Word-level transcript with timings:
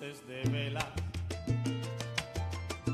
Luces 0.00 0.26
de 0.26 0.42
vela. 0.50 0.86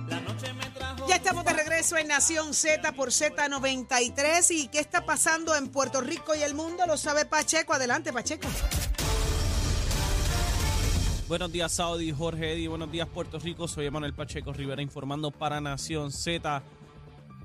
La 0.09 0.21
noche 0.21 0.53
me 0.53 0.67
trajo. 0.71 1.07
Ya 1.09 1.17
estamos 1.17 1.45
de 1.45 1.53
regreso 1.53 1.97
en 1.97 2.09
Nación 2.09 2.55
Z 2.55 2.93
por 2.93 3.11
Z93. 3.11 4.51
¿Y 4.51 4.69
qué 4.69 4.79
está 4.79 5.05
pasando 5.05 5.55
en 5.57 5.69
Puerto 5.69 6.01
Rico 6.01 6.35
y 6.35 6.43
el 6.43 6.55
mundo? 6.55 6.85
Lo 6.87 6.97
sabe 6.97 7.25
Pacheco. 7.25 7.73
Adelante, 7.73 8.13
Pacheco. 8.13 8.49
Buenos 11.29 11.51
días, 11.51 11.73
Saudi, 11.73 12.13
Jorge 12.13 12.53
Eddy. 12.53 12.69
Buenos 12.69 12.91
días, 12.91 13.09
Puerto 13.09 13.39
Rico. 13.41 13.67
Soy 13.67 13.87
Emanuel 13.87 14.15
Pacheco 14.15 14.53
Rivera 14.53 14.81
informando 14.81 15.33
para 15.33 15.61
Nación 15.61 16.13
Z. 16.13 16.63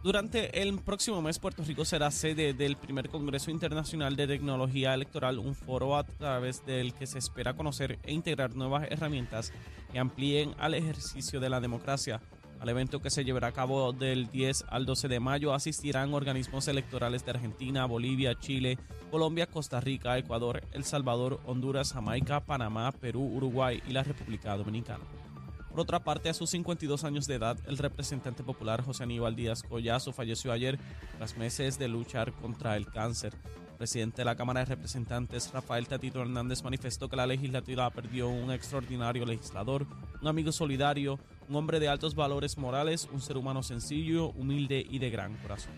Durante 0.04 0.64
el 0.64 0.80
próximo 0.80 1.22
mes, 1.22 1.38
Puerto 1.38 1.64
Rico 1.64 1.86
será 1.86 2.10
sede 2.10 2.56
del 2.56 2.76
primer 2.76 3.08
Congreso 3.10 3.52
Internacional 3.52 4.16
de 4.16 4.26
Tecnología 4.26 4.96
Electoral, 4.96 5.38
un 5.38 5.54
foro 5.54 5.96
a 5.96 6.04
través 6.04 6.66
del 6.66 6.96
que 6.96 7.06
se 7.06 7.20
espera 7.20 7.54
conocer 7.54 8.00
e 8.02 8.12
integrar 8.12 8.56
nuevas 8.56 8.88
herramientas 8.90 9.54
que 9.92 10.00
amplíen 10.00 10.56
al 10.58 10.74
ejercicio 10.74 11.40
de 11.40 11.52
la 11.52 11.60
democracia. 11.60 12.20
Al 12.60 12.70
evento 12.70 13.00
que 13.00 13.12
se 13.12 13.24
llevará 13.24 13.50
a 13.50 13.52
cabo 13.52 13.94
del 13.94 14.32
10 14.32 14.66
al 14.70 14.88
12 14.88 15.08
de 15.08 15.20
mayo 15.20 15.54
asistirán 15.54 16.16
organismos 16.16 16.68
electorales 16.68 17.24
de 17.24 17.32
Argentina, 17.32 17.86
Bolivia, 17.86 18.34
Chile, 18.40 18.80
Colombia, 19.12 19.46
Costa 19.46 19.80
Rica, 19.82 20.18
Ecuador, 20.18 20.64
El 20.72 20.84
Salvador, 20.84 21.40
Honduras, 21.46 21.94
Jamaica, 21.94 22.40
Panamá, 22.40 22.92
Perú, 22.92 23.22
Uruguay 23.22 23.84
y 23.88 23.92
la 23.92 24.02
República 24.02 24.58
Dominicana. 24.58 25.04
Por 25.72 25.80
otra 25.80 26.04
parte, 26.04 26.28
a 26.28 26.34
sus 26.34 26.50
52 26.50 27.06
años 27.06 27.28
de 27.28 27.36
edad, 27.36 27.58
el 27.66 27.78
representante 27.78 28.44
popular 28.44 28.84
José 28.84 29.04
Aníbal 29.04 29.38
Díaz 29.38 29.64
Collazo 29.64 30.12
falleció 30.12 30.52
ayer 30.52 30.78
tras 31.18 31.38
meses 31.38 31.80
de 31.80 31.88
luchar 31.88 32.34
contra 32.34 32.76
el 32.76 32.88
cáncer. 32.88 33.34
El 33.72 33.78
presidente 33.78 34.18
de 34.18 34.26
la 34.26 34.36
Cámara 34.36 34.60
de 34.60 34.66
Representantes, 34.66 35.50
Rafael 35.54 35.88
Tatito 35.88 36.22
Hernández, 36.22 36.62
manifestó 36.62 37.08
que 37.08 37.16
la 37.16 37.26
legislatura 37.26 37.90
perdió 37.90 38.28
un 38.28 38.52
extraordinario 38.52 39.26
legislador, 39.26 39.88
un 40.22 40.28
amigo 40.28 40.52
solidario, 40.52 41.20
un 41.48 41.56
hombre 41.56 41.80
de 41.80 41.88
altos 41.88 42.16
valores 42.16 42.58
morales, 42.58 43.08
un 43.14 43.22
ser 43.22 43.38
humano 43.38 43.64
sencillo, 43.64 44.28
humilde 44.32 44.86
y 44.88 45.00
de 45.00 45.10
gran 45.10 45.38
corazón. 45.38 45.72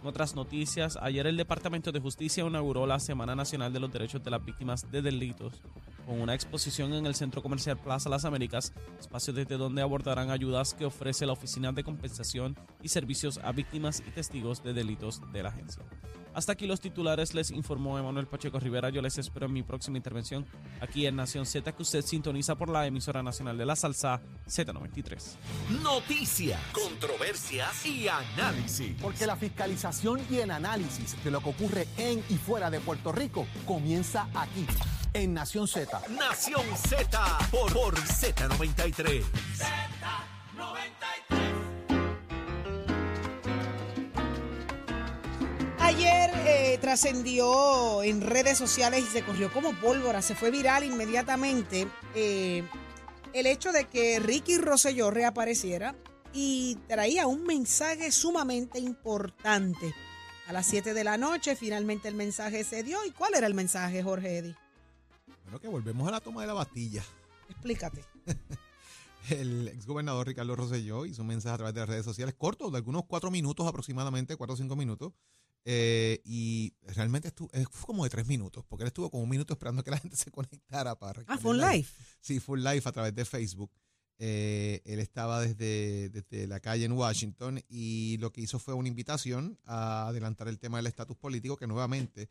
En 0.00 0.08
otras 0.08 0.34
noticias, 0.34 0.96
ayer 0.96 1.26
el 1.26 1.36
Departamento 1.36 1.92
de 1.92 2.00
Justicia 2.00 2.42
inauguró 2.42 2.86
la 2.86 2.98
Semana 2.98 3.36
Nacional 3.36 3.70
de 3.70 3.80
los 3.80 3.92
Derechos 3.92 4.24
de 4.24 4.30
las 4.30 4.42
Víctimas 4.42 4.90
de 4.90 5.02
Delitos 5.02 5.60
con 6.10 6.20
una 6.20 6.34
exposición 6.34 6.92
en 6.92 7.06
el 7.06 7.14
Centro 7.14 7.40
Comercial 7.40 7.78
Plaza 7.78 8.10
Las 8.10 8.24
Américas, 8.24 8.72
espacio 8.98 9.32
desde 9.32 9.56
donde 9.56 9.80
abordarán 9.80 10.30
ayudas 10.30 10.74
que 10.74 10.84
ofrece 10.84 11.24
la 11.24 11.34
Oficina 11.34 11.70
de 11.70 11.84
Compensación 11.84 12.58
y 12.82 12.88
Servicios 12.88 13.38
a 13.44 13.52
Víctimas 13.52 14.02
y 14.04 14.10
Testigos 14.10 14.60
de 14.64 14.72
Delitos 14.72 15.20
de 15.32 15.44
la 15.44 15.50
agencia. 15.50 15.84
Hasta 16.34 16.52
aquí 16.52 16.66
los 16.66 16.80
titulares, 16.80 17.32
les 17.32 17.52
informó 17.52 17.96
Emanuel 17.96 18.26
Pacheco 18.26 18.58
Rivera. 18.58 18.90
Yo 18.90 19.02
les 19.02 19.18
espero 19.18 19.46
en 19.46 19.52
mi 19.52 19.62
próxima 19.62 19.98
intervención 19.98 20.46
aquí 20.80 21.06
en 21.06 21.14
Nación 21.14 21.46
Z, 21.46 21.70
que 21.72 21.82
usted 21.82 22.04
sintoniza 22.04 22.56
por 22.56 22.70
la 22.70 22.86
emisora 22.88 23.22
nacional 23.22 23.56
de 23.56 23.66
la 23.66 23.76
salsa 23.76 24.20
Z93. 24.48 25.36
Noticias, 25.80 26.60
controversias 26.72 27.86
y 27.86 28.08
análisis. 28.08 28.96
Porque 29.00 29.26
la 29.26 29.36
fiscalización 29.36 30.20
y 30.28 30.38
el 30.38 30.50
análisis 30.50 31.22
de 31.22 31.30
lo 31.30 31.40
que 31.40 31.50
ocurre 31.50 31.86
en 31.98 32.18
y 32.28 32.36
fuera 32.36 32.68
de 32.68 32.80
Puerto 32.80 33.12
Rico 33.12 33.46
comienza 33.64 34.28
aquí 34.34 34.66
en 35.14 35.34
Nación 35.34 35.66
Z. 35.66 36.00
Nación 36.10 36.64
Z 36.88 37.38
por, 37.50 37.72
por 37.72 37.94
Z93. 37.96 39.24
Ayer 45.80 46.30
eh, 46.46 46.78
trascendió 46.80 48.02
en 48.02 48.20
redes 48.20 48.56
sociales 48.56 49.02
y 49.02 49.06
se 49.06 49.22
corrió 49.22 49.52
como 49.52 49.72
pólvora, 49.80 50.22
se 50.22 50.34
fue 50.34 50.50
viral 50.50 50.84
inmediatamente 50.84 51.88
eh, 52.14 52.62
el 53.32 53.46
hecho 53.46 53.72
de 53.72 53.86
que 53.86 54.20
Ricky 54.20 54.58
Rosselló 54.58 55.10
reapareciera 55.10 55.96
y 56.32 56.76
traía 56.86 57.26
un 57.26 57.44
mensaje 57.44 58.12
sumamente 58.12 58.78
importante. 58.78 59.94
A 60.46 60.52
las 60.52 60.66
7 60.66 60.94
de 60.94 61.04
la 61.04 61.16
noche 61.16 61.56
finalmente 61.56 62.08
el 62.08 62.14
mensaje 62.14 62.64
se 62.64 62.82
dio. 62.82 63.04
¿Y 63.04 63.10
cuál 63.10 63.34
era 63.34 63.46
el 63.46 63.54
mensaje, 63.54 64.02
Jorge 64.02 64.38
Eddy? 64.38 64.56
Bueno, 65.50 65.62
que 65.62 65.68
volvemos 65.68 66.06
a 66.06 66.12
la 66.12 66.20
toma 66.20 66.42
de 66.42 66.46
la 66.46 66.52
Bastilla. 66.52 67.04
Explícate. 67.48 68.04
El 69.30 69.66
exgobernador 69.66 70.28
Ricardo 70.28 70.54
Rosselló 70.54 71.06
hizo 71.06 71.22
un 71.22 71.28
mensaje 71.28 71.54
a 71.54 71.56
través 71.56 71.74
de 71.74 71.80
las 71.80 71.88
redes 71.88 72.04
sociales 72.04 72.36
corto, 72.38 72.70
de 72.70 72.76
algunos 72.76 73.02
cuatro 73.06 73.32
minutos 73.32 73.66
aproximadamente, 73.66 74.36
cuatro 74.36 74.54
o 74.54 74.56
cinco 74.56 74.76
minutos. 74.76 75.12
eh, 75.64 76.20
y 76.24 76.72
realmente 76.94 77.28
estuvo, 77.28 77.50
eh, 77.52 77.64
fue 77.68 77.88
como 77.88 78.04
de 78.04 78.10
tres 78.10 78.28
minutos, 78.28 78.64
porque 78.68 78.84
él 78.84 78.88
estuvo 78.88 79.10
como 79.10 79.24
un 79.24 79.28
minuto 79.28 79.52
esperando 79.52 79.82
que 79.82 79.90
la 79.90 79.98
gente 79.98 80.16
se 80.24 80.30
conectara 80.30 80.96
para. 80.96 81.24
Ah, 81.26 81.36
fue 81.36 81.50
un 81.50 81.58
live. 81.58 81.88
Sí, 82.20 82.38
fue 82.38 82.56
un 82.56 82.62
live 82.62 82.82
a 82.84 82.92
través 82.92 83.12
de 83.12 83.24
Facebook. 83.24 83.72
Eh, 84.18 84.82
él 84.84 85.00
estaba 85.00 85.40
desde, 85.40 86.10
desde 86.10 86.46
la 86.46 86.60
calle 86.60 86.84
en 86.84 86.92
Washington 86.92 87.60
y 87.68 88.18
lo 88.18 88.30
que 88.30 88.42
hizo 88.42 88.60
fue 88.60 88.74
una 88.74 88.86
invitación 88.86 89.58
a 89.64 90.06
adelantar 90.06 90.46
el 90.46 90.60
tema 90.60 90.78
del 90.78 90.86
estatus 90.86 91.16
político, 91.16 91.56
que 91.56 91.66
nuevamente 91.66 92.28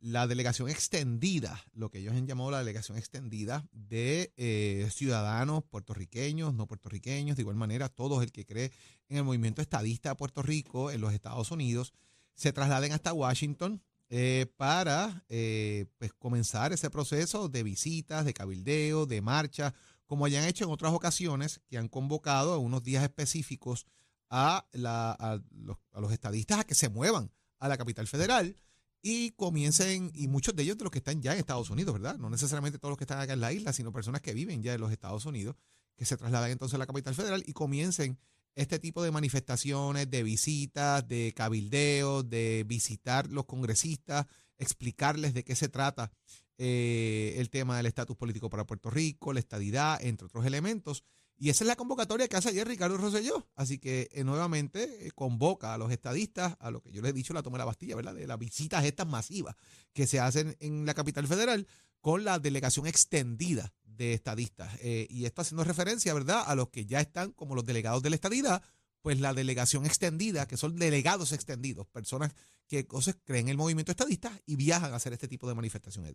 la 0.00 0.26
delegación 0.26 0.68
extendida, 0.68 1.62
lo 1.72 1.90
que 1.90 1.98
ellos 1.98 2.14
han 2.14 2.26
llamado 2.26 2.50
la 2.50 2.58
delegación 2.58 2.98
extendida 2.98 3.66
de 3.72 4.32
eh, 4.36 4.88
ciudadanos 4.92 5.64
puertorriqueños, 5.64 6.54
no 6.54 6.66
puertorriqueños, 6.66 7.36
de 7.36 7.42
igual 7.42 7.56
manera, 7.56 7.88
todos 7.88 8.22
el 8.22 8.30
que 8.32 8.44
cree 8.44 8.72
en 9.08 9.16
el 9.18 9.24
movimiento 9.24 9.62
estadista 9.62 10.10
de 10.10 10.14
Puerto 10.16 10.42
Rico, 10.42 10.90
en 10.90 11.00
los 11.00 11.12
Estados 11.12 11.50
Unidos, 11.50 11.92
se 12.34 12.52
trasladen 12.52 12.92
hasta 12.92 13.12
Washington 13.12 13.82
eh, 14.08 14.46
para 14.56 15.24
eh, 15.28 15.86
pues 15.98 16.12
comenzar 16.12 16.72
ese 16.72 16.90
proceso 16.90 17.48
de 17.48 17.62
visitas, 17.62 18.24
de 18.24 18.34
cabildeo, 18.34 19.06
de 19.06 19.20
marcha, 19.22 19.74
como 20.06 20.28
ya 20.28 20.40
han 20.40 20.46
hecho 20.48 20.64
en 20.64 20.70
otras 20.70 20.92
ocasiones, 20.92 21.60
que 21.68 21.78
han 21.78 21.88
convocado 21.88 22.52
a 22.52 22.58
unos 22.58 22.82
días 22.82 23.02
específicos 23.02 23.86
a, 24.30 24.68
la- 24.72 25.42
los, 25.50 25.78
a 25.92 26.00
los 26.00 26.12
estadistas 26.12 26.60
a 26.60 26.64
que 26.64 26.74
se 26.74 26.88
muevan 26.88 27.32
a 27.58 27.68
la 27.68 27.76
capital 27.78 28.06
federal 28.06 28.54
y 29.08 29.30
comiencen, 29.36 30.10
y 30.14 30.26
muchos 30.26 30.56
de 30.56 30.64
ellos 30.64 30.76
de 30.78 30.82
los 30.82 30.90
que 30.90 30.98
están 30.98 31.22
ya 31.22 31.32
en 31.32 31.38
Estados 31.38 31.70
Unidos, 31.70 31.92
¿verdad? 31.92 32.18
No 32.18 32.28
necesariamente 32.28 32.80
todos 32.80 32.90
los 32.90 32.98
que 32.98 33.04
están 33.04 33.20
acá 33.20 33.34
en 33.34 33.40
la 33.40 33.52
isla, 33.52 33.72
sino 33.72 33.92
personas 33.92 34.20
que 34.20 34.34
viven 34.34 34.64
ya 34.64 34.74
en 34.74 34.80
los 34.80 34.90
Estados 34.90 35.26
Unidos, 35.26 35.54
que 35.94 36.04
se 36.04 36.16
trasladan 36.16 36.50
entonces 36.50 36.74
a 36.74 36.78
la 36.78 36.86
capital 36.86 37.14
federal 37.14 37.44
y 37.46 37.52
comiencen 37.52 38.18
este 38.56 38.80
tipo 38.80 39.04
de 39.04 39.12
manifestaciones, 39.12 40.10
de 40.10 40.24
visitas, 40.24 41.06
de 41.06 41.32
cabildeos, 41.36 42.28
de 42.28 42.64
visitar 42.66 43.30
los 43.30 43.44
congresistas, 43.44 44.26
explicarles 44.58 45.34
de 45.34 45.44
qué 45.44 45.54
se 45.54 45.68
trata 45.68 46.10
eh, 46.58 47.36
el 47.36 47.48
tema 47.48 47.76
del 47.76 47.86
estatus 47.86 48.16
político 48.16 48.50
para 48.50 48.66
Puerto 48.66 48.90
Rico, 48.90 49.32
la 49.32 49.38
estadidad, 49.38 50.02
entre 50.02 50.26
otros 50.26 50.44
elementos. 50.44 51.04
Y 51.38 51.50
esa 51.50 51.64
es 51.64 51.68
la 51.68 51.76
convocatoria 51.76 52.28
que 52.28 52.36
hace 52.36 52.48
ayer 52.48 52.66
Ricardo 52.66 52.96
Rosselló. 52.96 53.46
Así 53.54 53.78
que 53.78 54.08
eh, 54.12 54.24
nuevamente 54.24 55.06
eh, 55.06 55.10
convoca 55.10 55.74
a 55.74 55.78
los 55.78 55.92
estadistas 55.92 56.56
a 56.60 56.70
lo 56.70 56.80
que 56.80 56.92
yo 56.92 57.02
les 57.02 57.10
he 57.10 57.14
dicho, 57.14 57.34
la 57.34 57.42
toma 57.42 57.56
de 57.56 57.60
la 57.60 57.64
Bastilla, 57.66 57.96
¿verdad? 57.96 58.14
De 58.14 58.26
las 58.26 58.38
visitas 58.38 58.84
estas 58.84 59.06
masivas 59.06 59.54
que 59.92 60.06
se 60.06 60.18
hacen 60.18 60.56
en 60.60 60.86
la 60.86 60.94
capital 60.94 61.26
federal 61.26 61.66
con 62.00 62.24
la 62.24 62.38
delegación 62.38 62.86
extendida 62.86 63.74
de 63.84 64.14
estadistas. 64.14 64.78
Eh, 64.80 65.06
y 65.10 65.26
esto 65.26 65.42
haciendo 65.42 65.64
referencia, 65.64 66.14
¿verdad?, 66.14 66.44
a 66.46 66.54
los 66.54 66.68
que 66.70 66.86
ya 66.86 67.00
están 67.00 67.32
como 67.32 67.54
los 67.54 67.64
delegados 67.64 68.02
de 68.02 68.10
la 68.10 68.16
estadidad, 68.16 68.62
pues 69.02 69.20
la 69.20 69.34
delegación 69.34 69.86
extendida, 69.86 70.48
que 70.48 70.56
son 70.56 70.76
delegados 70.76 71.32
extendidos, 71.32 71.86
personas 71.86 72.34
que 72.68 72.86
creen 73.24 73.46
en 73.46 73.48
el 73.50 73.56
movimiento 73.56 73.92
estadista 73.92 74.32
y 74.46 74.56
viajan 74.56 74.92
a 74.92 74.96
hacer 74.96 75.12
este 75.12 75.28
tipo 75.28 75.48
de 75.48 75.54
manifestación. 75.54 76.06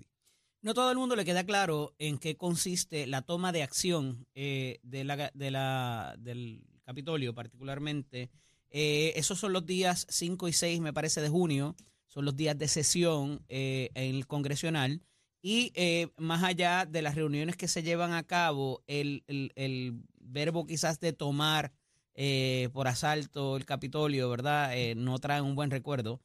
No 0.62 0.74
todo 0.76 0.92
el 0.92 0.98
mundo 0.98 1.16
le 1.16 1.26
queda 1.26 1.44
claro 1.44 1.96
en 1.98 2.20
qué 2.20 2.38
consiste 2.38 3.08
la 3.08 3.24
toma 3.24 3.52
de 3.52 3.64
acción 3.64 4.28
eh, 4.36 4.80
de 4.84 5.04
la, 5.04 5.32
de 5.34 5.52
la, 5.52 6.16
del 6.20 6.64
Capitolio, 6.84 7.34
particularmente. 7.34 8.30
Eh, 8.70 9.14
esos 9.16 9.40
son 9.40 9.54
los 9.54 9.66
días 9.66 10.06
5 10.10 10.48
y 10.48 10.54
6, 10.54 10.80
me 10.80 10.94
parece, 10.94 11.20
de 11.22 11.30
junio. 11.30 11.76
Son 12.08 12.26
los 12.26 12.36
días 12.36 12.58
de 12.60 12.68
sesión 12.68 13.44
eh, 13.50 13.90
en 13.96 14.16
el 14.16 14.28
congresional. 14.28 15.02
Y 15.42 15.72
eh, 15.74 16.10
más 16.18 16.44
allá 16.44 16.86
de 16.86 17.02
las 17.02 17.16
reuniones 17.16 17.58
que 17.58 17.68
se 17.68 17.82
llevan 17.82 18.14
a 18.14 18.24
cabo, 18.24 18.84
el, 18.86 19.24
el- 19.28 20.04
verbo 20.24 20.66
quizás 20.66 21.00
de 21.02 21.12
tomar 21.12 21.74
eh, 22.14 22.70
por 22.72 22.88
asalto 22.88 23.58
el 23.58 23.66
Capitolio, 23.66 24.30
¿verdad? 24.30 24.72
No 24.96 25.18
trae 25.20 25.42
un 25.42 25.56
buen 25.56 25.72
recuerdo 25.72 26.22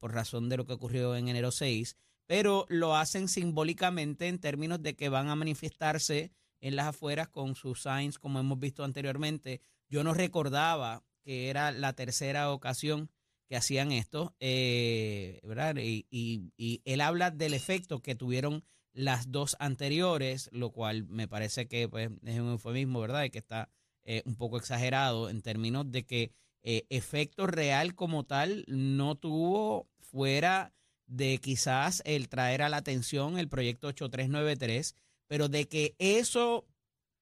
por 0.00 0.12
razón 0.12 0.48
de 0.50 0.56
lo 0.58 0.66
que 0.66 0.74
ocurrió 0.74 1.16
en 1.16 1.28
enero 1.28 1.50
6, 1.50 1.96
pero 2.32 2.64
lo 2.70 2.96
hacen 2.96 3.28
simbólicamente 3.28 4.26
en 4.26 4.38
términos 4.38 4.82
de 4.82 4.96
que 4.96 5.10
van 5.10 5.28
a 5.28 5.36
manifestarse 5.36 6.32
en 6.62 6.76
las 6.76 6.86
afueras 6.86 7.28
con 7.28 7.54
sus 7.54 7.82
signs, 7.82 8.18
como 8.18 8.40
hemos 8.40 8.58
visto 8.58 8.84
anteriormente. 8.84 9.60
Yo 9.90 10.02
no 10.02 10.14
recordaba 10.14 11.04
que 11.22 11.50
era 11.50 11.72
la 11.72 11.92
tercera 11.92 12.50
ocasión 12.50 13.10
que 13.46 13.56
hacían 13.56 13.92
esto, 13.92 14.34
eh, 14.40 15.40
¿verdad? 15.42 15.76
Y, 15.78 16.80
él 16.86 17.02
habla 17.02 17.30
del 17.30 17.52
efecto 17.52 18.00
que 18.00 18.14
tuvieron 18.14 18.64
las 18.94 19.30
dos 19.30 19.54
anteriores, 19.58 20.48
lo 20.52 20.70
cual 20.70 21.04
me 21.04 21.28
parece 21.28 21.68
que 21.68 21.86
pues, 21.86 22.08
es 22.24 22.40
un 22.40 22.52
eufemismo, 22.52 23.02
¿verdad? 23.02 23.24
Y 23.24 23.30
que 23.30 23.40
está 23.40 23.68
eh, 24.04 24.22
un 24.24 24.36
poco 24.36 24.56
exagerado 24.56 25.28
en 25.28 25.42
términos 25.42 25.90
de 25.90 26.06
que 26.06 26.32
eh, 26.62 26.86
efecto 26.88 27.46
real 27.46 27.94
como 27.94 28.24
tal 28.24 28.64
no 28.68 29.16
tuvo 29.16 29.90
fuera 30.00 30.72
de 31.12 31.38
quizás 31.38 32.02
el 32.06 32.28
traer 32.28 32.62
a 32.62 32.70
la 32.70 32.78
atención 32.78 33.38
el 33.38 33.48
proyecto 33.48 33.88
8393, 33.88 34.94
pero 35.26 35.48
de 35.48 35.68
que 35.68 35.94
eso 35.98 36.66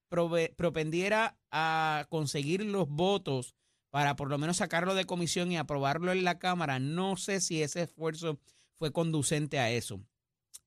propendiera 0.09 1.37
a 1.51 2.05
conseguir 2.09 2.65
los 2.65 2.87
votos 2.87 3.55
para 3.89 4.15
por 4.15 4.29
lo 4.29 4.37
menos 4.37 4.57
sacarlo 4.57 4.95
de 4.95 5.05
comisión 5.05 5.51
y 5.51 5.57
aprobarlo 5.57 6.13
en 6.13 6.23
la 6.23 6.39
Cámara, 6.39 6.79
no 6.79 7.17
sé 7.17 7.41
si 7.41 7.61
ese 7.61 7.81
esfuerzo 7.81 8.39
fue 8.75 8.93
conducente 8.93 9.59
a 9.59 9.69
eso. 9.69 10.01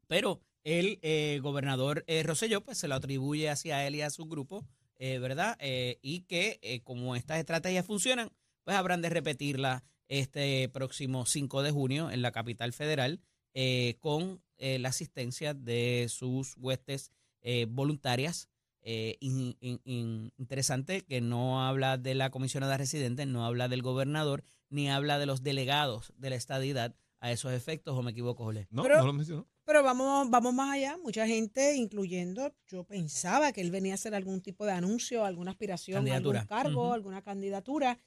Pero 0.06 0.42
el 0.62 0.98
eh, 1.00 1.40
gobernador 1.42 2.04
eh, 2.06 2.22
Rosselló 2.22 2.62
pues 2.62 2.76
se 2.76 2.88
lo 2.88 2.94
atribuye 2.94 3.48
hacia 3.48 3.86
él 3.86 3.94
y 3.94 4.02
a 4.02 4.10
su 4.10 4.26
grupo, 4.26 4.66
eh, 4.96 5.18
¿verdad? 5.18 5.56
Eh, 5.60 5.98
y 6.02 6.20
que 6.22 6.82
como 6.84 7.16
estas 7.16 7.38
estrategias 7.38 7.86
funcionan, 7.86 8.30
pues 8.64 8.76
habrán 8.76 9.00
de 9.00 9.08
repetirla 9.08 9.82
este 10.08 10.68
próximo 10.68 11.26
5 11.26 11.62
de 11.62 11.70
junio 11.70 12.10
en 12.10 12.22
la 12.22 12.32
capital 12.32 12.72
federal 12.72 13.20
eh, 13.54 13.96
con 14.00 14.42
eh, 14.58 14.78
la 14.78 14.88
asistencia 14.90 15.54
de 15.54 16.06
sus 16.08 16.54
huestes 16.56 17.10
eh, 17.42 17.66
voluntarias. 17.68 18.48
Eh, 18.86 19.16
in- 19.20 19.56
in- 19.60 19.80
in- 19.84 20.32
interesante 20.36 21.00
que 21.06 21.20
no 21.22 21.66
habla 21.66 21.96
de 21.96 22.14
la 22.14 22.30
comisionada 22.30 22.76
residente, 22.76 23.24
no 23.24 23.46
habla 23.46 23.68
del 23.68 23.80
gobernador, 23.80 24.44
ni 24.68 24.90
habla 24.90 25.18
de 25.18 25.24
los 25.26 25.42
delegados 25.42 26.12
de 26.18 26.28
la 26.30 26.36
estadidad 26.36 26.94
a 27.20 27.32
esos 27.32 27.52
efectos, 27.54 27.96
o 27.96 28.02
me 28.02 28.10
equivoco, 28.10 28.44
Jolé. 28.44 28.66
No, 28.70 28.82
Pero- 28.82 28.98
no 28.98 29.06
lo 29.06 29.12
mencionó. 29.14 29.48
Pero 29.64 29.82
vamos, 29.82 30.28
vamos 30.28 30.52
más 30.52 30.74
allá. 30.74 30.98
Mucha 31.02 31.26
gente, 31.26 31.74
incluyendo, 31.76 32.54
yo 32.66 32.84
pensaba 32.84 33.50
que 33.52 33.62
él 33.62 33.70
venía 33.70 33.92
a 33.92 33.94
hacer 33.94 34.14
algún 34.14 34.42
tipo 34.42 34.66
de 34.66 34.72
anuncio, 34.72 35.24
alguna 35.24 35.52
aspiración, 35.52 36.06
algún 36.06 36.44
cargo, 36.46 36.92
alguna 36.92 37.22
candidatura. 37.22 37.98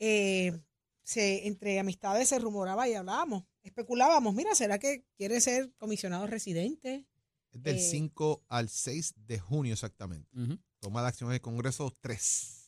Eh, 0.00 0.58
se, 1.04 1.46
entre 1.46 1.78
amistades 1.78 2.28
se 2.30 2.38
rumoraba 2.38 2.88
y 2.88 2.94
hablábamos, 2.94 3.44
especulábamos. 3.62 4.34
Mira, 4.34 4.54
¿será 4.54 4.78
que 4.78 5.04
quiere 5.16 5.40
ser 5.40 5.72
comisionado 5.76 6.26
residente? 6.26 7.06
Es 7.52 7.62
del 7.62 7.76
Eh, 7.76 7.80
5 7.80 8.44
al 8.48 8.68
6 8.68 9.14
de 9.26 9.38
junio 9.38 9.74
exactamente. 9.74 10.28
Ujú. 10.36 10.58
Toma 10.80 11.02
de 11.02 11.08
acción 11.08 11.30
en 11.30 11.34
el 11.34 11.40
Congreso 11.40 11.96
3. 12.00 12.60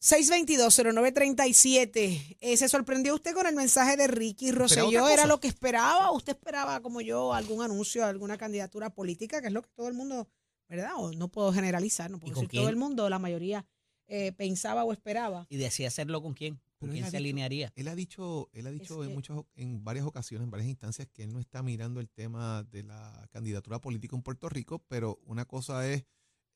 622-0937. 0.00 2.36
Eh, 2.40 2.56
¿Se 2.56 2.68
sorprendió 2.68 3.14
usted 3.14 3.32
con 3.32 3.46
el 3.46 3.54
mensaje 3.54 3.96
de 3.96 4.06
Ricky 4.06 4.52
Rosselló? 4.52 5.08
¿Era 5.08 5.26
lo 5.26 5.40
que 5.40 5.48
esperaba? 5.48 6.10
¿O 6.10 6.16
¿Usted 6.16 6.34
esperaba, 6.34 6.80
como 6.82 7.00
yo, 7.00 7.32
algún 7.32 7.62
anuncio, 7.62 8.04
alguna 8.04 8.36
candidatura 8.36 8.90
política? 8.90 9.40
Que 9.40 9.46
es 9.46 9.52
lo 9.52 9.62
que 9.62 9.70
todo 9.74 9.88
el 9.88 9.94
mundo, 9.94 10.28
¿verdad? 10.68 10.92
O 10.96 11.12
no 11.12 11.28
puedo 11.28 11.52
generalizar, 11.52 12.10
no 12.10 12.18
¿Y 12.18 12.20
puedo 12.20 12.34
decir 12.34 12.50
todo 12.50 12.68
el 12.68 12.76
mundo, 12.76 13.08
la 13.08 13.18
mayoría 13.18 13.66
eh, 14.06 14.32
pensaba 14.32 14.84
o 14.84 14.92
esperaba. 14.92 15.46
Y 15.48 15.56
decía 15.56 15.88
hacerlo 15.88 16.22
con 16.22 16.34
quién, 16.34 16.60
con 16.84 16.92
quién 16.92 17.04
se 17.04 17.10
dicho- 17.10 17.16
alinearía. 17.18 17.72
Él 17.76 17.88
ha 17.88 17.94
dicho, 17.94 18.48
él 18.52 18.66
ha 18.66 18.70
dicho 18.70 18.94
Es 19.02 19.06
en 19.06 19.08
que- 19.08 19.14
muchas, 19.14 19.38
en 19.56 19.84
varias 19.84 20.06
ocasiones, 20.06 20.44
en 20.44 20.50
varias 20.50 20.68
instancias, 20.68 21.08
que 21.12 21.22
él 21.24 21.32
no 21.32 21.40
está 21.40 21.62
mirando 21.62 22.00
el 22.00 22.08
tema 22.08 22.62
de 22.70 22.82
la 22.84 23.28
candidatura 23.30 23.80
política 23.80 24.14
en 24.16 24.22
Puerto 24.22 24.48
Rico, 24.48 24.82
pero 24.88 25.18
una 25.26 25.44
cosa 25.44 25.88
es 25.90 26.04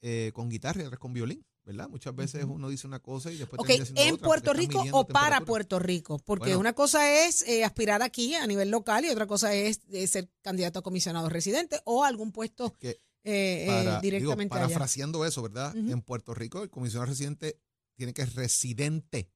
eh, 0.00 0.30
con 0.32 0.48
guitarra 0.48 0.82
y 0.82 0.84
otra 0.84 0.94
es 0.94 1.00
con 1.00 1.12
violín, 1.12 1.44
¿verdad? 1.64 1.88
Muchas 1.88 2.14
veces 2.14 2.44
uno 2.48 2.68
dice 2.68 2.86
una 2.86 3.00
cosa 3.00 3.32
y 3.32 3.36
después 3.36 3.58
Ok, 3.58 3.66
termina 3.66 4.00
¿en 4.02 4.14
otra, 4.14 4.26
Puerto 4.28 4.52
Rico 4.52 4.84
o 4.92 5.06
para. 5.08 5.40
Puerto 5.40 5.80
Rico? 5.80 6.20
Porque 6.20 6.50
Bueno. 6.50 6.60
una 6.60 6.72
cosa 6.72 7.26
es 7.26 7.42
eh, 7.48 7.64
aspirar 7.64 8.00
aquí 8.02 8.32
a 8.36 8.46
nivel 8.46 8.70
local 8.70 9.04
y 9.04 9.08
otra 9.08 9.26
cosa 9.26 9.52
es 9.54 9.80
eh, 9.90 10.06
ser 10.06 10.30
candidato 10.40 10.78
a 10.78 10.82
comisionado 10.82 11.28
residente 11.28 11.80
o 11.84 12.04
algún 12.04 12.30
puesto 12.30 12.74
Que 12.74 12.90
eh, 13.24 13.66
eh, 13.68 13.80
digo, 13.82 14.00
directamente 14.00 14.54
allá. 14.54 14.66
parafraseando 14.66 15.24
eso, 15.26 15.42
¿verdad? 15.42 15.76
En 15.76 16.00
Puerto 16.00 16.32
Rico 16.32 16.62
el 16.62 16.70
comisionado 16.70 17.10
residente 17.10 17.58
tiene 17.96 18.12
que 18.14 18.24
residente, 18.24 19.28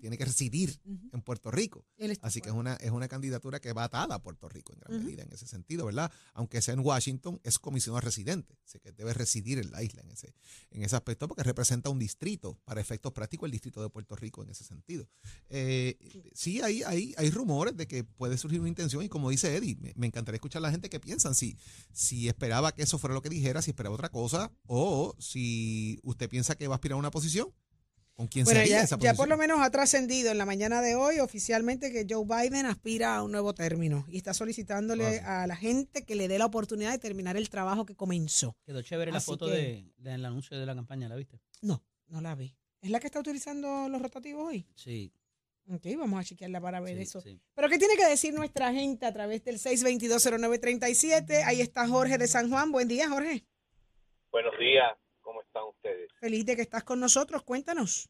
Tiene 0.00 0.16
que 0.16 0.24
residir 0.24 0.80
en 1.12 1.20
Puerto 1.22 1.50
Rico. 1.50 1.84
Así 2.22 2.40
que 2.40 2.48
es 2.48 2.54
una, 2.54 2.74
es 2.76 2.90
una 2.90 3.08
candidatura 3.08 3.60
que 3.60 3.72
va 3.72 3.84
atada 3.84 4.14
a 4.14 4.22
Puerto 4.22 4.48
Rico 4.48 4.72
en 4.72 4.80
gran 4.80 5.04
medida 5.04 5.22
en 5.22 5.32
ese 5.32 5.46
sentido, 5.46 5.84
¿verdad? 5.86 6.10
Aunque 6.32 6.62
sea 6.62 6.74
en 6.74 6.80
Washington, 6.80 7.40
es 7.44 7.58
comisionado 7.58 8.00
residente, 8.00 8.58
así 8.64 8.78
que 8.80 8.92
debe 8.92 9.12
residir 9.12 9.58
en 9.58 9.70
la 9.70 9.82
isla 9.82 10.02
en 10.02 10.10
ese, 10.10 10.34
en 10.70 10.82
ese 10.82 10.96
aspecto 10.96 11.28
porque 11.28 11.42
representa 11.42 11.90
un 11.90 11.98
distrito, 11.98 12.58
para 12.64 12.80
efectos 12.80 13.12
prácticos, 13.12 13.46
el 13.46 13.52
distrito 13.52 13.82
de 13.82 13.90
Puerto 13.90 14.16
Rico 14.16 14.42
en 14.42 14.50
ese 14.50 14.64
sentido. 14.64 15.08
Eh, 15.50 15.98
sí, 16.32 16.60
hay, 16.62 16.82
hay, 16.82 17.14
hay 17.18 17.30
rumores 17.30 17.76
de 17.76 17.86
que 17.86 18.04
puede 18.04 18.38
surgir 18.38 18.60
una 18.60 18.68
intención 18.68 19.02
y 19.02 19.08
como 19.08 19.30
dice 19.30 19.54
Eddie, 19.54 19.76
me, 19.76 19.92
me 19.96 20.06
encantaría 20.06 20.36
escuchar 20.36 20.60
a 20.60 20.64
la 20.64 20.70
gente 20.70 20.88
que 20.88 21.00
piensan 21.00 21.34
si, 21.34 21.56
si 21.92 22.28
esperaba 22.28 22.72
que 22.72 22.82
eso 22.82 22.98
fuera 22.98 23.14
lo 23.14 23.22
que 23.22 23.28
dijera, 23.28 23.62
si 23.62 23.70
esperaba 23.70 23.94
otra 23.94 24.08
cosa 24.08 24.52
o 24.66 25.14
si 25.18 25.98
usted 26.02 26.28
piensa 26.28 26.54
que 26.54 26.68
va 26.68 26.74
a 26.74 26.76
aspirar 26.76 26.96
a 26.96 26.98
una 26.98 27.10
posición. 27.10 27.52
¿Con 28.16 28.28
quién 28.28 28.46
Bueno, 28.46 28.60
sería 28.60 28.78
ya, 28.78 28.82
esa 28.84 28.98
ya 28.98 29.12
por 29.12 29.28
lo 29.28 29.36
menos 29.36 29.60
ha 29.60 29.70
trascendido 29.70 30.30
en 30.30 30.38
la 30.38 30.46
mañana 30.46 30.80
de 30.80 30.94
hoy 30.94 31.18
oficialmente 31.20 31.92
que 31.92 32.06
Joe 32.08 32.24
Biden 32.24 32.64
aspira 32.64 33.14
a 33.16 33.22
un 33.22 33.30
nuevo 33.30 33.52
término 33.54 34.06
y 34.08 34.16
está 34.16 34.32
solicitándole 34.32 35.20
Ah, 35.20 35.42
a 35.42 35.46
la 35.46 35.54
gente 35.54 36.04
que 36.06 36.14
le 36.14 36.26
dé 36.26 36.38
la 36.38 36.46
oportunidad 36.46 36.92
de 36.92 36.98
terminar 36.98 37.36
el 37.36 37.50
trabajo 37.50 37.84
que 37.84 37.94
comenzó. 37.94 38.56
Quedó 38.64 38.80
chévere 38.80 39.12
la 39.12 39.20
foto 39.20 39.46
que- 39.46 39.52
de, 39.52 39.92
del 39.98 40.24
anuncio 40.24 40.58
de 40.58 40.64
la 40.64 40.74
campaña, 40.74 41.10
¿la 41.10 41.16
viste? 41.16 41.40
No, 41.60 41.84
no 42.08 42.22
la 42.22 42.34
vi. 42.34 42.54
¿Es 42.80 42.88
la 42.90 43.00
que 43.00 43.06
está 43.06 43.20
utilizando 43.20 43.88
los 43.90 44.00
rotativos 44.00 44.48
hoy? 44.48 44.66
Sí. 44.74 45.12
Ok, 45.68 45.84
vamos 45.98 46.18
a 46.20 46.24
chequearla 46.24 46.60
para 46.60 46.80
ver 46.80 46.96
sí, 46.96 47.02
eso. 47.02 47.20
sí. 47.20 47.38
Pero 47.54 47.68
¿qué 47.68 47.76
tiene 47.78 47.96
que 47.96 48.06
decir 48.06 48.32
nuestra 48.32 48.72
gente 48.72 49.04
a 49.04 49.12
través 49.12 49.44
del 49.44 49.58
6220937? 49.58 51.42
Ahí 51.44 51.60
está 51.60 51.86
Jorge 51.86 52.16
de 52.18 52.28
San 52.28 52.48
Juan. 52.48 52.72
Buen 52.72 52.88
día, 52.88 53.08
Jorge. 53.10 53.44
Buenos 54.30 54.52
días, 54.58 54.86
¿cómo 54.94 55.05
están 55.56 55.68
ustedes? 55.68 56.10
Feliz 56.20 56.44
de 56.46 56.56
que 56.56 56.62
estás 56.62 56.84
con 56.84 57.00
nosotros. 57.00 57.42
Cuéntanos. 57.42 58.08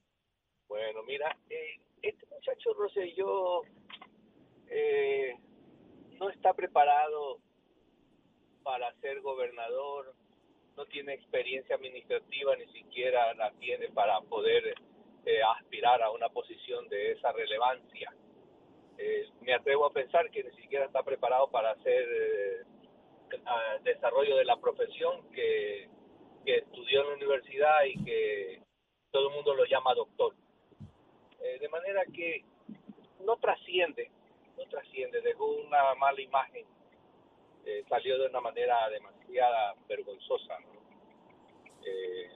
Bueno, 0.69 1.02
mira, 1.04 1.37
eh, 1.48 1.81
este 2.02 2.26
muchacho 2.26 2.75
Rosselló 2.75 3.62
eh, 4.69 5.34
no 6.19 6.31
está 6.31 6.54
preparado 6.54 7.38
para 8.62 8.92
ser 9.00 9.21
gobernador, 9.21 10.14
no 10.76 10.85
tiene 10.87 11.14
experiencia 11.14 11.76
administrativa, 11.76 12.56
ni 12.56 12.66
siquiera 12.73 13.32
la 13.35 13.52
tiene 13.52 13.88
para 13.90 14.21
poder 14.23 14.75
eh, 15.25 15.40
aspirar 15.59 16.02
a 16.02 16.11
una 16.11 16.28
posición 16.30 16.88
de 16.88 17.12
esa 17.12 17.32
relevancia. 17.32 18.12
Eh, 18.99 19.28
me 19.42 19.54
atrevo 19.54 19.87
a 19.87 19.92
pensar 19.92 20.30
que 20.30 20.42
ni 20.42 20.50
siquiera 20.61 20.87
está 20.87 21.02
preparado 21.02 21.49
para 21.50 21.71
hacer 21.73 22.09
eh, 22.11 22.62
a- 23.44 23.78
desarrollo 23.85 24.37
de 24.37 24.44
la 24.44 24.56
profesión 24.56 25.30
que, 25.32 25.88
que 26.47 26.59
estudió 26.59 27.03
en 27.03 27.09
la 27.09 27.15
universidad 27.15 27.85
y 27.85 28.05
que 28.05 28.62
todo 29.11 29.29
el 29.29 29.35
mundo 29.35 29.55
lo 29.55 29.65
llama 29.65 29.95
doctor. 29.95 30.33
Eh, 31.41 31.59
de 31.59 31.69
manera 31.69 32.05
que 32.15 32.45
no 33.25 33.37
trasciende, 33.37 34.11
no 34.57 34.65
trasciende, 34.67 35.21
dejó 35.23 35.47
una 35.47 35.95
mala 35.97 36.21
imagen, 36.21 36.65
eh, 37.65 37.85
salió 37.88 38.17
de 38.19 38.29
una 38.29 38.41
manera 38.41 38.88
demasiada 38.91 39.75
vergonzosa. 39.88 40.59
¿no? 40.61 40.76
Eh, 41.85 42.31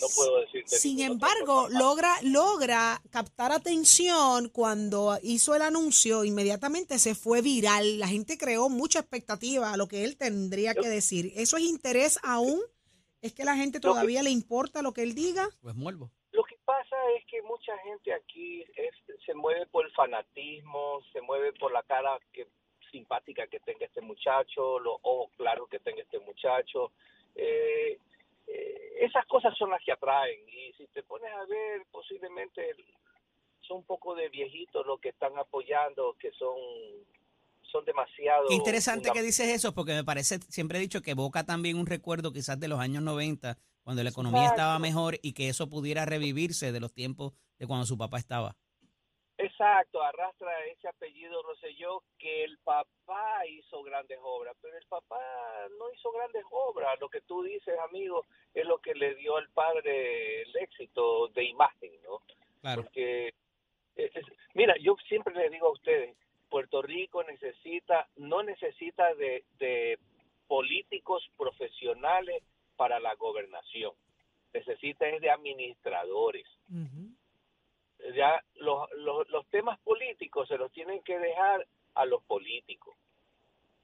no 0.00 0.06
puedo 0.14 0.40
decirte. 0.40 0.76
Sin 0.76 1.00
embargo, 1.00 1.68
logra, 1.70 2.12
logra 2.22 3.00
captar 3.10 3.52
atención 3.52 4.48
cuando 4.48 5.18
hizo 5.22 5.54
el 5.54 5.62
anuncio, 5.62 6.24
inmediatamente 6.24 6.98
se 6.98 7.14
fue 7.14 7.42
viral. 7.42 7.98
La 7.98 8.08
gente 8.08 8.38
creó 8.38 8.68
mucha 8.68 9.00
expectativa 9.00 9.72
a 9.72 9.76
lo 9.76 9.88
que 9.88 10.04
él 10.04 10.16
tendría 10.16 10.74
que 10.74 10.88
decir. 10.88 11.32
¿Eso 11.36 11.56
es 11.56 11.64
interés 11.64 12.18
aún? 12.22 12.60
¿Es 13.20 13.32
que 13.32 13.44
la 13.44 13.56
gente 13.56 13.80
todavía 13.80 14.22
le 14.22 14.30
importa 14.30 14.80
lo 14.82 14.92
que 14.92 15.02
él 15.02 15.14
diga? 15.14 15.48
Pues 15.60 15.74
muervo. 15.74 16.10
Lo 16.32 16.44
que 16.44 16.56
pasa 16.64 16.96
es 17.18 17.24
que 17.26 17.42
mucha 17.42 17.76
gente 17.78 18.12
aquí 18.14 18.62
es- 18.76 19.24
se 19.26 19.34
mueve 19.34 19.66
por 19.66 19.84
el 19.84 19.92
fanatismo, 19.92 21.00
se 21.12 21.20
mueve 21.20 21.52
por 21.54 21.72
la 21.72 21.82
cara 21.82 22.18
que 22.32 22.46
simpática 22.92 23.46
que 23.48 23.60
tenga 23.60 23.84
este 23.86 24.00
muchacho, 24.00 24.78
los 24.78 24.96
ojos 25.02 25.30
claros 25.36 25.68
que 25.68 25.78
tenga 25.80 26.00
este 26.02 26.18
muchacho. 26.20 26.92
Eh, 27.34 27.98
esas 29.00 29.26
cosas 29.26 29.56
son 29.56 29.70
las 29.70 29.82
que 29.84 29.92
atraen 29.92 30.40
y 30.48 30.72
si 30.74 30.86
te 30.88 31.02
pones 31.02 31.32
a 31.32 31.44
ver, 31.46 31.82
posiblemente 31.90 32.74
son 33.60 33.78
un 33.78 33.84
poco 33.84 34.14
de 34.14 34.28
viejitos 34.28 34.86
los 34.86 35.00
que 35.00 35.10
están 35.10 35.36
apoyando, 35.38 36.16
que 36.18 36.30
son 36.32 36.56
son 37.70 37.84
demasiado... 37.84 38.48
Qué 38.48 38.54
interesante 38.54 39.10
que 39.12 39.22
dices 39.22 39.48
eso, 39.48 39.74
porque 39.74 39.92
me 39.92 40.04
parece, 40.04 40.38
siempre 40.48 40.78
he 40.78 40.80
dicho 40.80 41.02
que 41.02 41.10
evoca 41.12 41.44
también 41.44 41.78
un 41.78 41.86
recuerdo 41.86 42.32
quizás 42.32 42.58
de 42.58 42.68
los 42.68 42.80
años 42.80 43.02
90, 43.02 43.58
cuando 43.82 44.02
la 44.02 44.10
economía 44.10 44.40
Exacto. 44.40 44.62
estaba 44.62 44.78
mejor 44.78 45.18
y 45.22 45.32
que 45.32 45.48
eso 45.48 45.68
pudiera 45.68 46.04
revivirse 46.04 46.72
de 46.72 46.80
los 46.80 46.92
tiempos 46.92 47.34
de 47.58 47.66
cuando 47.66 47.86
su 47.86 47.96
papá 47.96 48.18
estaba. 48.18 48.56
Exacto. 49.58 50.00
arrastra 50.02 50.64
ese 50.66 50.86
apellido 50.86 51.42
Rosselló 51.42 52.02
que 52.18 52.44
el 52.44 52.58
papá 52.58 53.44
hizo 53.48 53.82
grandes 53.82 54.18
obras, 54.22 54.56
pero 54.62 54.76
el 54.78 54.86
papá 54.86 55.18
no 55.78 55.92
hizo 55.92 56.12
grandes 56.12 56.44
obras. 56.50 56.98
Lo 57.00 57.08
que 57.08 57.20
tú 57.22 57.42
dices, 57.42 57.76
amigo, 57.80 58.24
es 58.54 58.64
lo 58.66 58.78
que 58.78 58.94
le 58.94 59.16
dio 59.16 59.36
al 59.36 59.48
padre 59.50 60.42
el 60.42 60.56
éxito 60.58 61.28
de 61.28 61.44
imagen, 61.44 61.90
¿no? 62.04 62.22
Claro. 62.60 62.82
Porque, 62.84 63.28
eh, 63.96 64.10
es- 64.14 64.26
mira, 64.54 64.74
yo 64.80 64.96
siempre 65.08 65.34
les 65.34 65.50
digo 65.50 65.66
a 65.66 65.72
ustedes, 65.72 66.16
Puerto 66.48 66.80
Rico 66.80 67.24
necesita, 67.24 68.08
no 68.16 68.42
necesita 68.44 69.12
de, 69.16 69.44
de 69.58 69.98
políticos 70.46 71.28
profesionales 71.36 72.42
para 72.76 73.00
la 73.00 73.14
gobernación, 73.16 73.92
necesita 74.52 75.08
es 75.08 75.20
de 75.20 75.30
administradores. 75.30 76.46
Ya 78.14 78.42
los, 78.56 78.90
los, 78.92 79.28
los 79.28 79.46
temas 79.48 79.78
políticos 79.80 80.48
se 80.48 80.56
los 80.56 80.72
tienen 80.72 81.02
que 81.02 81.18
dejar 81.18 81.66
a 81.94 82.04
los 82.04 82.22
políticos. 82.24 82.96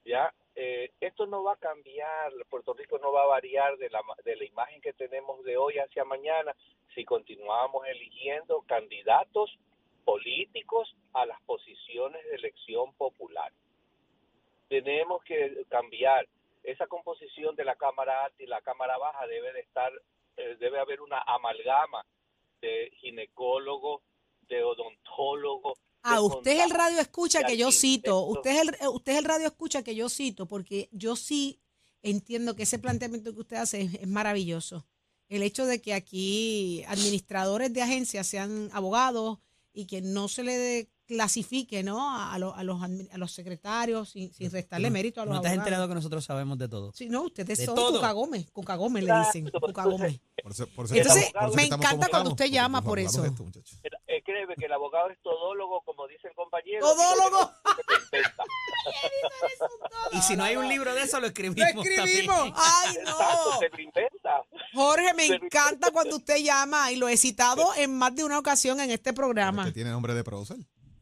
Ya 0.03 0.33
eh, 0.55 0.91
esto 1.01 1.25
no 1.25 1.43
va 1.43 1.53
a 1.53 1.57
cambiar, 1.57 2.31
Puerto 2.49 2.73
Rico 2.73 2.97
no 2.99 3.11
va 3.11 3.23
a 3.23 3.27
variar 3.27 3.77
de 3.77 3.89
la, 3.89 4.01
de 4.23 4.35
la 4.35 4.45
imagen 4.45 4.81
que 4.81 4.93
tenemos 4.93 5.43
de 5.43 5.57
hoy 5.57 5.79
hacia 5.79 6.05
mañana 6.05 6.55
si 6.93 7.03
continuamos 7.03 7.85
eligiendo 7.87 8.61
candidatos 8.61 9.57
políticos 10.05 10.95
a 11.13 11.25
las 11.25 11.41
posiciones 11.41 12.23
de 12.25 12.35
elección 12.35 12.93
popular. 12.93 13.51
Tenemos 14.69 15.23
que 15.23 15.65
cambiar 15.67 16.27
esa 16.63 16.87
composición 16.87 17.55
de 17.55 17.65
la 17.65 17.75
Cámara 17.75 18.25
Alta 18.25 18.41
y 18.41 18.47
la 18.47 18.61
Cámara 18.61 18.97
Baja 18.97 19.27
debe 19.27 19.51
de 19.53 19.59
estar, 19.59 19.91
eh, 20.37 20.55
debe 20.59 20.79
haber 20.79 21.01
una 21.01 21.21
amalgama 21.21 22.05
de 22.61 22.91
ginecólogo, 22.95 24.01
de 24.49 24.63
odontólogo. 24.63 25.73
Ah, 26.03 26.15
de 26.15 26.21
usted 26.21 26.51
es 26.59 26.63
el 26.63 26.69
radio 26.69 26.99
escucha 26.99 27.43
que 27.43 27.57
yo 27.57 27.71
cito. 27.71 28.21
Usted 28.25 28.51
es, 28.51 28.61
el, 28.61 28.69
eh, 28.81 28.87
usted 28.87 29.13
es 29.13 29.17
el 29.17 29.25
radio 29.25 29.47
escucha 29.47 29.83
que 29.83 29.95
yo 29.95 30.07
cito, 30.09 30.45
porque 30.45 30.89
yo 30.91 31.15
sí 31.15 31.59
entiendo 32.03 32.55
que 32.55 32.63
ese 32.63 32.77
planteamiento 32.79 33.33
que 33.33 33.39
usted 33.41 33.57
hace 33.57 33.81
es, 33.81 33.93
es 33.95 34.07
maravilloso. 34.07 34.85
El 35.29 35.41
hecho 35.41 35.65
de 35.65 35.81
que 35.81 35.93
aquí 35.95 36.83
administradores 36.87 37.73
de 37.73 37.81
agencias 37.81 38.27
sean 38.27 38.69
abogados 38.73 39.39
y 39.73 39.85
que 39.87 40.01
no 40.01 40.27
se 40.27 40.43
le 40.43 40.57
de- 40.57 40.89
clasifique 41.07 41.83
¿no? 41.83 42.09
a, 42.09 42.33
a 42.33 42.39
los, 42.39 42.55
a, 42.57 42.63
los, 42.63 42.79
admi- 42.81 43.07
a 43.11 43.17
los 43.19 43.31
secretarios 43.31 44.09
sin, 44.09 44.33
sin 44.33 44.49
restarle 44.51 44.89
mérito 44.89 45.21
a 45.21 45.25
los 45.25 45.33
No 45.33 45.37
abogados. 45.37 45.57
enterado 45.59 45.87
que 45.87 45.93
nosotros 45.95 46.25
sabemos 46.25 46.57
de 46.57 46.67
todo. 46.67 46.91
Sí, 46.93 47.09
no, 47.09 47.23
ustedes 47.23 47.59
De 47.59 47.65
son 47.65 47.75
todo. 47.75 47.93
cucagómez, 47.99 48.49
cucagómez 48.51 49.03
le 49.03 49.13
dicen, 49.19 49.45
Exacto, 49.47 49.67
cucagómez. 49.67 50.19
Por 50.41 50.51
eso- 50.51 50.67
por 50.67 50.85
eso 50.85 50.95
Entonces, 50.95 51.23
estamos- 51.25 51.51
por 51.51 51.59
eso 51.59 51.69
me 51.69 51.75
encanta 51.75 51.87
cuando 51.89 52.05
estamos, 52.05 52.29
usted 52.31 52.45
llama 52.47 52.81
por 52.81 52.97
hablamos 52.99 53.13
eso. 53.15 53.25
esto, 53.25 53.43
que 54.57 54.65
el 54.65 54.73
abogado 54.73 55.09
es 55.09 55.21
todólogo, 55.21 55.81
como 55.81 56.07
dice 56.07 56.27
el 56.27 56.35
compañero. 56.35 56.79
¡Todólogo! 56.79 57.51
y 60.11 60.21
si 60.21 60.35
no 60.35 60.43
hay 60.43 60.55
un 60.55 60.67
libro 60.67 60.93
de 60.93 61.03
eso, 61.03 61.19
lo 61.19 61.27
escribimos. 61.27 61.73
¡Lo 61.73 61.81
escribimos! 61.81 62.35
también. 62.35 62.55
¡Ay, 62.57 62.95
Exacto, 62.97 63.51
no! 63.51 63.59
se 63.59 63.69
lo 63.69 63.81
inventa. 63.81 64.43
Jorge, 64.73 65.13
me 65.13 65.25
encanta 65.27 65.91
cuando 65.91 66.17
usted 66.17 66.37
llama 66.37 66.91
y 66.91 66.97
lo 66.97 67.07
he 67.07 67.17
citado 67.17 67.73
en 67.75 67.97
más 67.97 68.15
de 68.15 68.23
una 68.23 68.39
ocasión 68.39 68.79
en 68.79 68.91
este 68.91 69.13
programa. 69.13 69.65
Que 69.65 69.71
tiene 69.71 69.89
nombre 69.89 70.13
de 70.13 70.23
prócer. 70.23 70.57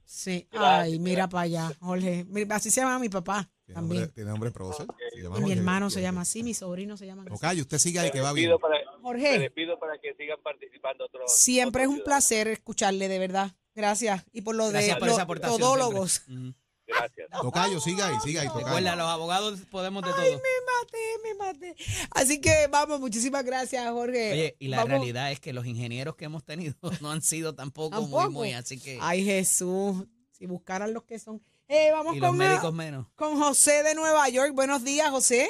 Sí, 0.05 0.47
ay, 0.51 0.99
mira 0.99 1.27
para 1.27 1.43
allá, 1.43 1.71
Jorge. 1.79 2.25
Así 2.51 2.69
se 2.69 2.81
llama 2.81 2.99
mi 2.99 3.09
papá 3.09 3.49
Tiene 3.73 3.87
nombre, 3.87 4.07
tiene 4.13 4.29
nombre 4.31 4.49
de 4.49 4.53
prócer. 4.53 4.87
Se 5.13 5.21
llama 5.21 5.37
Y 5.37 5.39
mi 5.39 5.45
Jorge. 5.47 5.59
hermano 5.59 5.89
se 5.89 6.01
llama 6.01 6.21
así, 6.21 6.43
mi 6.43 6.53
sobrino 6.53 6.97
se 6.97 7.05
llama 7.05 7.23
así. 7.23 7.31
Tocayo, 7.31 7.61
usted 7.61 7.77
siga 7.77 8.01
ahí 8.03 8.11
que 8.11 8.21
va 8.21 8.33
bien. 8.33 8.51
para, 8.59 8.77
les 8.79 8.85
Jorge, 9.01 9.51
pido 9.51 9.77
para 9.79 9.97
que 9.99 10.13
sigan 10.15 10.37
participando 10.43 11.05
otros. 11.05 11.31
siempre 11.33 11.83
es 11.83 11.89
un 11.89 12.01
placer 12.03 12.47
escucharle, 12.47 13.07
de 13.07 13.19
verdad. 13.19 13.51
Gracias. 13.75 14.23
Y 14.31 14.41
por 14.41 14.55
lo 14.55 14.69
Gracias 14.69 14.95
de 14.95 14.99
por 14.99 15.07
los 15.07 15.15
esa 15.15 15.23
aportación. 15.23 15.59
todólogos. 15.59 16.11
siempre. 16.25 16.33
Ujú. 16.35 16.53
ciudadanos. 16.53 16.63
Gracias. 16.85 17.29
Tocayo, 17.41 17.79
siga 17.79 18.07
ahí, 18.07 18.15
siga 18.23 18.41
ahí, 18.41 18.47
Recuerda, 18.47 18.69
Tocayo. 18.69 18.95
los 18.97 19.07
abogados 19.07 19.59
podemos 19.71 20.03
de 20.03 20.11
todo. 20.11 20.21
Me 20.21 20.29
maté, 20.29 20.97
me 21.23 21.35
maté. 21.35 21.75
Así 22.11 22.39
que 22.41 22.67
vamos, 22.69 22.99
muchísimas 22.99 23.43
gracias, 23.43 23.89
Jorge. 23.89 24.31
Oye, 24.31 24.55
y 24.59 24.67
la 24.67 24.77
Vamos. 24.77 24.89
realidad 24.91 25.31
es 25.31 25.39
que 25.39 25.53
los 25.53 25.65
ingenieros 25.65 26.15
que 26.15 26.25
hemos 26.25 26.43
tenido 26.43 26.75
no 27.01 27.11
han 27.11 27.21
sido 27.21 27.55
tampoco, 27.55 27.99
Tampoco. 27.99 28.23
muy, 28.25 28.31
muy, 28.33 28.53
así 28.53 28.79
que... 28.79 28.99
Ay, 29.01 29.23
Jesús, 29.25 30.05
si 30.31 30.45
buscaran 30.45 30.93
los 30.93 31.03
que 31.03 31.17
son. 31.19 31.41
Eh, 31.75 31.89
vamos 31.91 32.15
y 32.15 32.19
los 32.19 32.29
con, 32.29 32.37
médicos 32.37 32.71
menos. 32.71 33.07
con 33.15 33.35
José 33.35 33.81
de 33.81 33.95
Nueva 33.95 34.29
York. 34.29 34.53
Buenos 34.53 34.83
días, 34.83 35.09
José. 35.09 35.47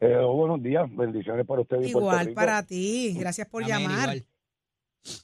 Eh, 0.00 0.16
buenos 0.24 0.62
días, 0.62 0.84
bendiciones 0.96 1.44
para 1.46 1.60
usted 1.60 1.76
y 1.82 1.92
Puerto 1.92 1.98
Igual 1.98 2.26
Rico. 2.28 2.34
para 2.34 2.62
ti. 2.62 3.14
Gracias 3.18 3.46
por 3.46 3.62
Amén, 3.62 3.76
llamar. 3.90 4.16
igual. 4.16 4.26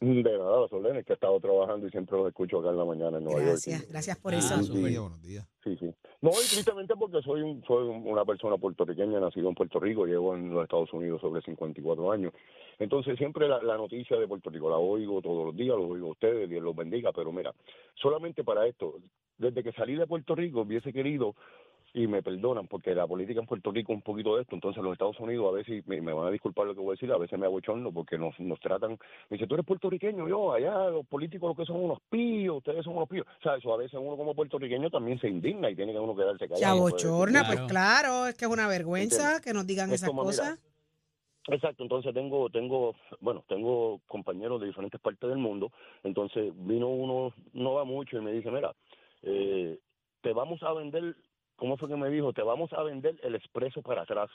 De 0.01 0.23
nada, 0.23 0.61
los 0.61 0.73
órdenes 0.73 1.05
que 1.05 1.13
he 1.13 1.15
estado 1.15 1.39
trabajando 1.41 1.87
y 1.87 1.91
siempre 1.91 2.17
los 2.17 2.29
escucho 2.29 2.59
acá 2.61 2.71
en 2.71 2.79
la 2.79 2.85
mañana 2.85 3.19
en 3.19 3.25
Nueva 3.25 3.41
Gracias, 3.41 3.81
York. 3.81 3.91
gracias 3.91 4.19
por 4.19 4.33
Ah, 4.35 4.39
eso. 4.39 4.55
Buenos 4.57 4.75
días, 4.75 5.01
buenos 5.03 5.23
días. 5.23 5.49
Sí, 5.63 5.77
sí. 5.79 5.91
No, 6.23 6.31
y 6.31 6.47
tristemente 6.49 6.95
porque 6.97 7.21
soy, 7.23 7.43
un- 7.43 7.63
soy 7.67 7.89
un- 7.89 8.07
una 8.07 8.25
persona 8.25 8.57
puertorriqueña, 8.57 9.21
nacido 9.21 9.49
en 9.49 9.55
Puerto 9.55 9.81
Rico, 9.81 10.07
llevo 10.07 10.35
en 10.35 10.55
los 10.55 10.63
Estados 10.63 10.93
Unidos 10.93 11.21
sobre 11.21 11.43
54 11.43 12.11
años. 12.13 12.33
Entonces 12.79 13.19
siempre 13.19 13.47
la, 13.49 13.63
la 13.63 13.77
noticia 13.77 14.17
de 14.19 14.27
Puerto 14.29 14.49
Rico 14.49 14.71
la 14.71 14.79
oigo 14.79 15.21
todos 15.21 15.47
los 15.47 15.57
días, 15.57 15.77
lo 15.77 15.87
oigo 15.89 16.09
a 16.09 16.13
ustedes, 16.13 16.49
Dios 16.49 16.63
los 16.63 16.75
bendiga, 16.75 17.13
pero 17.13 17.31
mira, 17.33 17.53
solamente 17.95 18.43
para 18.43 18.67
esto, 18.67 18.95
desde 19.37 19.63
que 19.63 19.73
salí 19.73 19.97
de 19.97 20.07
Puerto 20.07 20.35
Rico 20.35 20.63
hubiese 20.63 20.93
querido 20.93 21.35
y 21.95 22.09
me 22.09 22.23
perdonan 22.23 22.67
porque 22.67 22.93
la 22.93 23.07
política 23.07 23.39
en 23.39 23.47
Puerto 23.47 23.71
Rico 23.71 23.93
es 23.93 23.97
un 23.97 24.03
poquito 24.03 24.35
de 24.35 24.43
esto, 24.43 24.57
entonces 24.57 24.83
los 24.83 24.93
Estados 24.93 25.19
Unidos 25.21 25.47
a 25.49 25.57
veces, 25.57 25.87
me, 25.87 26.01
me 26.01 26.13
van 26.13 26.27
a 26.27 26.31
disculpar 26.33 26.67
lo 26.67 26.75
que 26.75 26.81
voy 26.81 26.91
a 26.91 26.97
decir, 26.97 27.13
a 27.13 27.19
veces 27.19 27.39
me 27.39 27.47
abochorno 27.47 27.93
porque 27.93 28.19
nos, 28.19 28.39
nos 28.41 28.59
tratan, 28.59 28.99
me 29.31 29.37
dice, 29.37 29.47
tú 29.47 29.55
eres 29.55 29.65
puertorriqueño, 29.65 30.29
yo, 30.29 30.53
allá 30.53 30.91
los 30.91 31.07
políticos 31.07 31.51
lo 31.51 31.55
que 31.55 31.65
son 31.65 31.85
unos 31.85 32.01
píos, 32.11 32.59
ustedes 32.59 32.85
son 32.85 32.97
unos 32.97 33.09
píos, 33.09 33.25
o 33.39 33.43
sea, 33.43 33.55
eso 33.55 33.73
a 33.73 33.77
veces 33.77 33.95
uno 34.03 34.17
como 34.17 34.35
puertorriqueño 34.35 34.91
también 34.91 35.21
se 35.21 35.29
indigna 35.29 35.71
y 35.71 35.77
tiene 35.77 35.93
que 35.93 36.01
uno 36.01 36.17
quedarse 36.17 36.49
callado. 36.49 36.59
Se 36.59 36.67
abochorna, 36.67 37.45
pues 37.47 37.61
claro, 37.69 38.27
es 38.27 38.35
que 38.35 38.45
es 38.45 38.51
una 38.51 38.67
vergüenza 38.67 39.41
que 39.41 39.53
nos 39.53 39.65
digan 39.65 39.89
Es 39.91 40.03
esas 40.03 40.11
cosas. 40.11 40.59
Exacto, 41.47 41.85
entonces 41.85 42.13
tengo, 42.13 42.49
tengo, 42.51 42.97
bueno, 43.21 43.45
tengo 43.47 44.01
compañeros 44.09 44.61
de 44.61 44.67
diferentes 44.67 45.01
partes 45.01 45.29
del 45.29 45.39
mundo, 45.39 45.71
entonces 46.03 46.53
vino 46.57 46.89
uno, 46.89 47.35
no 47.53 47.75
va 47.75 47.85
mucho 47.85 48.17
y 48.17 48.23
me 48.23 48.33
dice, 48.33 48.51
mira, 48.51 48.75
eh, 49.23 49.79
te 50.23 50.33
vamos 50.33 50.63
a 50.63 50.73
vender, 50.73 51.15
¿cómo 51.57 51.77
fue 51.77 51.89
que 51.89 51.97
me 51.97 52.11
dijo? 52.11 52.33
Te 52.33 52.43
vamos 52.43 52.73
a 52.73 52.83
vender 52.83 53.19
el 53.23 53.35
expreso 53.35 53.83
para 53.83 54.03
atrás. 54.03 54.31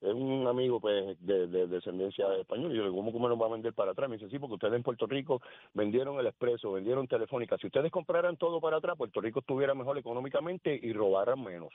Es 0.00 0.14
un 0.14 0.46
amigo 0.46 0.80
pues 0.80 1.16
de, 1.20 1.46
de 1.46 1.66
descendencia 1.66 2.24
española. 2.40 2.72
Y 2.72 2.76
yo 2.78 2.84
le 2.84 2.88
digo, 2.88 3.02
¿cómo 3.02 3.12
que 3.12 3.18
me 3.18 3.28
lo 3.28 3.38
va 3.38 3.48
a 3.48 3.50
vender 3.50 3.74
para 3.74 3.92
atrás? 3.92 4.08
Me 4.08 4.16
dice, 4.16 4.30
sí, 4.30 4.38
porque 4.38 4.54
ustedes 4.54 4.74
en 4.74 4.82
Puerto 4.82 5.06
Rico 5.06 5.42
vendieron 5.74 6.18
el 6.18 6.26
expreso, 6.26 6.72
vendieron 6.72 7.06
telefónica. 7.06 7.58
Si 7.58 7.66
ustedes 7.66 7.92
compraran 7.92 8.38
todo 8.38 8.60
para 8.60 8.78
atrás, 8.78 8.96
Puerto 8.96 9.20
Rico 9.20 9.40
estuviera 9.40 9.74
mejor 9.74 9.98
económicamente 9.98 10.78
y 10.82 10.92
robaran 10.94 11.42
menos. 11.42 11.72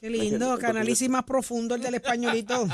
Qué 0.00 0.08
lindo, 0.08 0.56
que 0.58 0.66
análisis 0.66 1.08
más 1.08 1.24
profundo 1.24 1.74
el 1.74 1.82
del 1.82 1.94
españolito. 1.94 2.66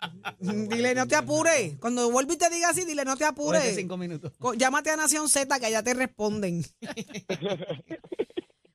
dile, 0.40 0.94
no 0.94 1.06
te 1.06 1.16
apures. 1.16 1.76
Cuando 1.78 2.10
vuelva 2.10 2.34
y 2.34 2.38
te 2.38 2.50
diga 2.50 2.70
así, 2.70 2.84
dile, 2.84 3.04
no 3.04 3.16
te 3.16 3.24
ese 3.24 3.32
apures. 3.32 3.76
cinco 3.76 3.96
minutos. 3.96 4.32
Llámate 4.56 4.90
a 4.90 4.96
Nación 4.96 5.28
Z, 5.28 5.58
que 5.58 5.66
allá 5.66 5.82
te 5.82 5.94
responden. 5.94 6.62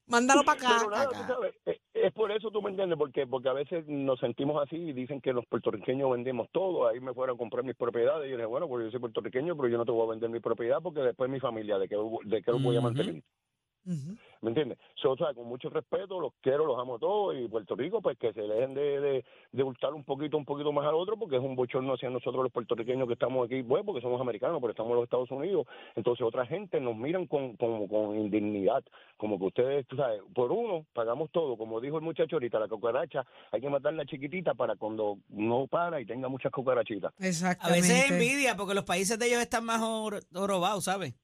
Mándalo 0.07 0.43
para 0.43 0.59
acá. 0.59 0.75
Pero 0.79 0.91
nada, 0.91 1.09
pa' 1.09 1.17
acá. 1.17 1.27
tú 1.27 1.33
sabes, 1.33 1.55
eh, 1.65 1.79
es 1.93 2.11
por 2.13 2.31
eso 2.31 2.51
tú 2.51 2.61
me 2.61 2.69
entiendes, 2.69 2.97
porque 2.97 3.25
porque 3.25 3.49
a 3.49 3.53
veces 3.53 3.85
nos 3.87 4.19
sentimos 4.19 4.61
así 4.61 4.75
y 4.75 4.93
dicen 4.93 5.21
que 5.21 5.33
los 5.33 5.45
puertorriqueños 5.45 6.11
vendemos 6.11 6.49
todo, 6.51 6.87
ahí 6.87 6.99
me 6.99 7.13
fueron 7.13 7.35
a 7.35 7.37
comprar 7.37 7.63
mis 7.63 7.75
propiedades 7.75 8.27
y 8.27 8.31
yo 8.31 8.37
dije, 8.37 8.45
bueno, 8.45 8.67
pues 8.67 8.85
yo 8.85 8.91
soy 8.91 8.99
puertorriqueño, 8.99 9.55
pero 9.55 9.69
yo 9.69 9.77
no 9.77 9.85
te 9.85 9.91
voy 9.91 10.05
a 10.05 10.11
vender 10.11 10.29
mi 10.29 10.39
propiedad 10.39 10.79
porque 10.81 11.01
después 11.01 11.29
mi 11.29 11.39
familia, 11.39 11.77
¿de 11.77 11.87
qué, 11.87 11.95
de 12.25 12.41
qué 12.41 12.51
los 12.51 12.61
voy 12.61 12.75
a 12.75 12.81
mantener? 12.81 13.23
¿Me 14.43 14.49
entiendes? 14.49 14.77
So, 14.95 15.11
o 15.11 15.17
sea, 15.17 15.33
con 15.33 15.47
mucho 15.47 15.69
respeto, 15.69 16.19
los 16.19 16.33
quiero, 16.41 16.65
los 16.65 16.77
amo 16.77 16.99
todos 16.99 17.33
y 17.35 17.47
Puerto 17.47 17.77
Rico, 17.77 18.01
pues 18.01 18.17
que 18.17 18.33
se 18.33 18.41
dejen 18.41 18.73
de, 18.73 18.99
de, 18.99 19.25
de 19.53 19.63
hurtar 19.63 19.93
un 19.93 20.03
poquito, 20.03 20.35
un 20.37 20.43
poquito 20.43 20.73
más 20.73 20.85
al 20.85 20.95
otro, 20.95 21.15
porque 21.17 21.37
es 21.37 21.41
un 21.41 21.55
bochorno 21.55 21.93
hacia 21.93 22.09
nosotros 22.09 22.43
los 22.43 22.51
puertorriqueños 22.51 23.07
que 23.07 23.13
estamos 23.13 23.45
aquí, 23.45 23.61
bueno, 23.61 23.85
porque 23.85 24.01
somos 24.01 24.19
americanos, 24.19 24.59
pero 24.59 24.71
estamos 24.71 24.89
en 24.91 24.95
los 24.97 25.03
Estados 25.05 25.31
Unidos. 25.31 25.65
Entonces, 25.95 26.25
otra 26.27 26.45
gente 26.45 26.81
nos 26.81 26.93
miran 26.97 27.25
con, 27.25 27.55
con, 27.55 27.87
con 27.87 28.17
indignidad, 28.17 28.83
como 29.15 29.39
que 29.39 29.45
ustedes, 29.45 29.87
tú 29.87 29.95
sabes, 29.95 30.21
por 30.35 30.51
uno 30.51 30.85
pagamos 30.93 31.31
todo, 31.31 31.55
como 31.55 31.79
dijo 31.79 31.95
el 31.95 32.03
muchacho 32.03 32.35
ahorita, 32.35 32.59
la 32.59 32.67
cucaracha, 32.67 33.25
hay 33.49 33.61
que 33.61 33.69
matarla 33.69 34.05
chiquitita 34.05 34.53
para 34.55 34.75
cuando 34.75 35.19
no 35.29 35.67
para 35.67 36.01
y 36.01 36.05
tenga 36.05 36.27
muchas 36.27 36.51
cucarachitas. 36.51 37.13
A 37.17 37.25
Exactamente. 37.25 37.79
veces 37.81 38.03
es 38.05 38.11
envidia 38.11 38.57
porque 38.57 38.73
los 38.73 38.83
países 38.83 39.17
de 39.17 39.27
ellos 39.27 39.39
están 39.39 39.63
más 39.63 39.79
jor- 39.81 40.21
jorobados, 40.33 40.83
¿sabes? 40.83 41.15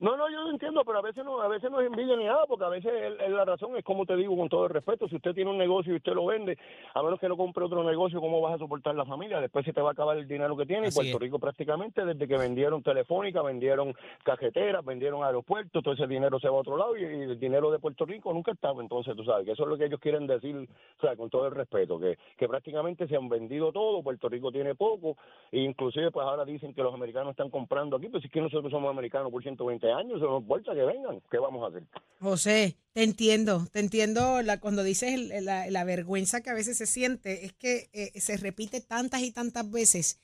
No, 0.00 0.16
no, 0.16 0.30
yo 0.30 0.40
lo 0.42 0.50
entiendo, 0.50 0.82
pero 0.84 0.98
a 0.98 1.02
veces 1.02 1.22
no, 1.24 1.40
a 1.42 1.48
veces 1.48 1.70
no 1.70 1.78
es 1.80 1.86
envidia 1.86 2.16
ni 2.16 2.24
nada, 2.24 2.46
porque 2.48 2.64
a 2.64 2.68
veces 2.70 2.90
el- 2.90 3.20
el- 3.20 3.36
la 3.36 3.44
razón 3.44 3.76
es 3.76 3.84
como 3.84 4.06
te 4.06 4.16
digo 4.16 4.34
con 4.36 4.48
todo 4.48 4.64
el 4.64 4.70
respeto, 4.70 5.06
si 5.08 5.16
usted 5.16 5.34
tiene 5.34 5.50
un 5.50 5.58
negocio 5.58 5.92
y 5.92 5.96
usted 5.96 6.14
lo 6.14 6.24
vende, 6.24 6.56
a 6.94 7.02
menos 7.02 7.20
que 7.20 7.28
no 7.28 7.36
compre 7.36 7.64
otro 7.66 7.84
negocio, 7.84 8.18
¿cómo 8.18 8.40
vas 8.40 8.54
a 8.54 8.58
soportar 8.58 8.94
la 8.94 9.04
familia? 9.04 9.40
Después 9.40 9.62
se 9.66 9.74
te 9.74 9.82
va 9.82 9.90
a 9.90 9.92
acabar 9.92 10.16
el 10.16 10.26
dinero 10.26 10.56
que 10.56 10.64
tiene. 10.64 10.88
Y 10.88 10.90
Puerto 10.90 11.16
es. 11.16 11.20
Rico 11.20 11.38
prácticamente 11.38 12.02
desde 12.04 12.26
que 12.26 12.38
vendieron 12.38 12.82
telefónica, 12.82 13.42
vendieron 13.42 13.94
cajeteras, 14.24 14.82
vendieron 14.84 15.22
aeropuertos, 15.22 15.82
todo 15.82 15.92
ese 15.92 16.06
dinero 16.06 16.40
se 16.40 16.48
va 16.48 16.56
a 16.56 16.60
otro 16.60 16.78
lado 16.78 16.96
y, 16.96 17.02
y 17.02 17.04
el 17.04 17.38
dinero 17.38 17.70
de 17.70 17.78
Puerto 17.78 18.06
Rico 18.06 18.32
nunca 18.32 18.52
estaba. 18.52 18.80
Entonces, 18.80 19.14
tú 19.14 19.24
sabes 19.24 19.44
que 19.44 19.52
eso 19.52 19.64
es 19.64 19.68
lo 19.68 19.76
que 19.76 19.84
ellos 19.84 20.00
quieren 20.00 20.26
decir, 20.26 20.56
o 20.56 21.00
sea, 21.02 21.14
con 21.14 21.28
todo 21.28 21.46
el 21.46 21.54
respeto, 21.54 22.00
que, 22.00 22.16
que 22.38 22.48
prácticamente 22.48 23.06
se 23.06 23.16
han 23.16 23.28
vendido 23.28 23.70
todo, 23.70 24.02
Puerto 24.02 24.30
Rico 24.30 24.50
tiene 24.50 24.74
poco, 24.74 25.18
e 25.52 25.60
inclusive 25.60 26.10
pues 26.10 26.26
ahora 26.26 26.46
dicen 26.46 26.72
que 26.72 26.82
los 26.82 26.94
americanos 26.94 27.32
están 27.32 27.50
comprando 27.50 27.96
aquí, 27.96 28.08
pues 28.08 28.24
es 28.24 28.30
que 28.30 28.40
nosotros 28.40 28.70
somos 28.72 28.90
americanos 28.90 29.30
por 29.30 29.42
120 29.42 29.89
20 29.94 30.14
años, 30.14 30.20
no 30.20 30.38
importa 30.38 30.74
que 30.74 30.82
vengan, 30.82 31.20
¿qué 31.30 31.38
vamos 31.38 31.64
a 31.64 31.68
hacer? 31.68 31.86
José, 32.20 32.76
te 32.92 33.02
entiendo, 33.02 33.66
te 33.72 33.80
entiendo 33.80 34.42
la, 34.42 34.60
cuando 34.60 34.82
dices 34.82 35.14
el- 35.14 35.44
la, 35.44 35.70
la 35.70 35.84
vergüenza 35.84 36.42
que 36.42 36.50
a 36.50 36.54
veces 36.54 36.76
se 36.76 36.86
siente, 36.86 37.44
es 37.46 37.52
que 37.52 37.88
eh, 37.92 38.20
se 38.20 38.36
repite 38.36 38.80
tantas 38.80 39.22
y 39.22 39.32
tantas 39.32 39.70
veces, 39.70 40.20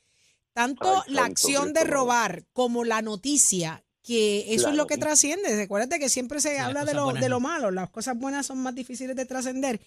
tanto 0.52 0.88
Ay, 1.06 1.14
la 1.14 1.24
acción 1.24 1.72
de 1.72 1.84
robar 1.84 2.44
como 2.52 2.84
la 2.84 3.02
noticia, 3.02 3.82
que 4.02 4.54
eso 4.54 4.66
La 4.66 4.70
es 4.70 4.76
lo 4.76 4.86
que 4.86 4.98
trasciende. 4.98 5.56
Recuérdate 5.56 5.98
que 5.98 6.08
siempre 6.08 6.40
se 6.40 6.54
las 6.54 6.66
habla 6.66 6.84
de 7.20 7.28
lo 7.28 7.40
malo, 7.40 7.70
las 7.70 7.90
cosas 7.90 8.16
buenas 8.16 8.46
son 8.46 8.58
más 8.58 8.74
difíciles 8.74 9.16
de 9.16 9.26
trascender, 9.26 9.80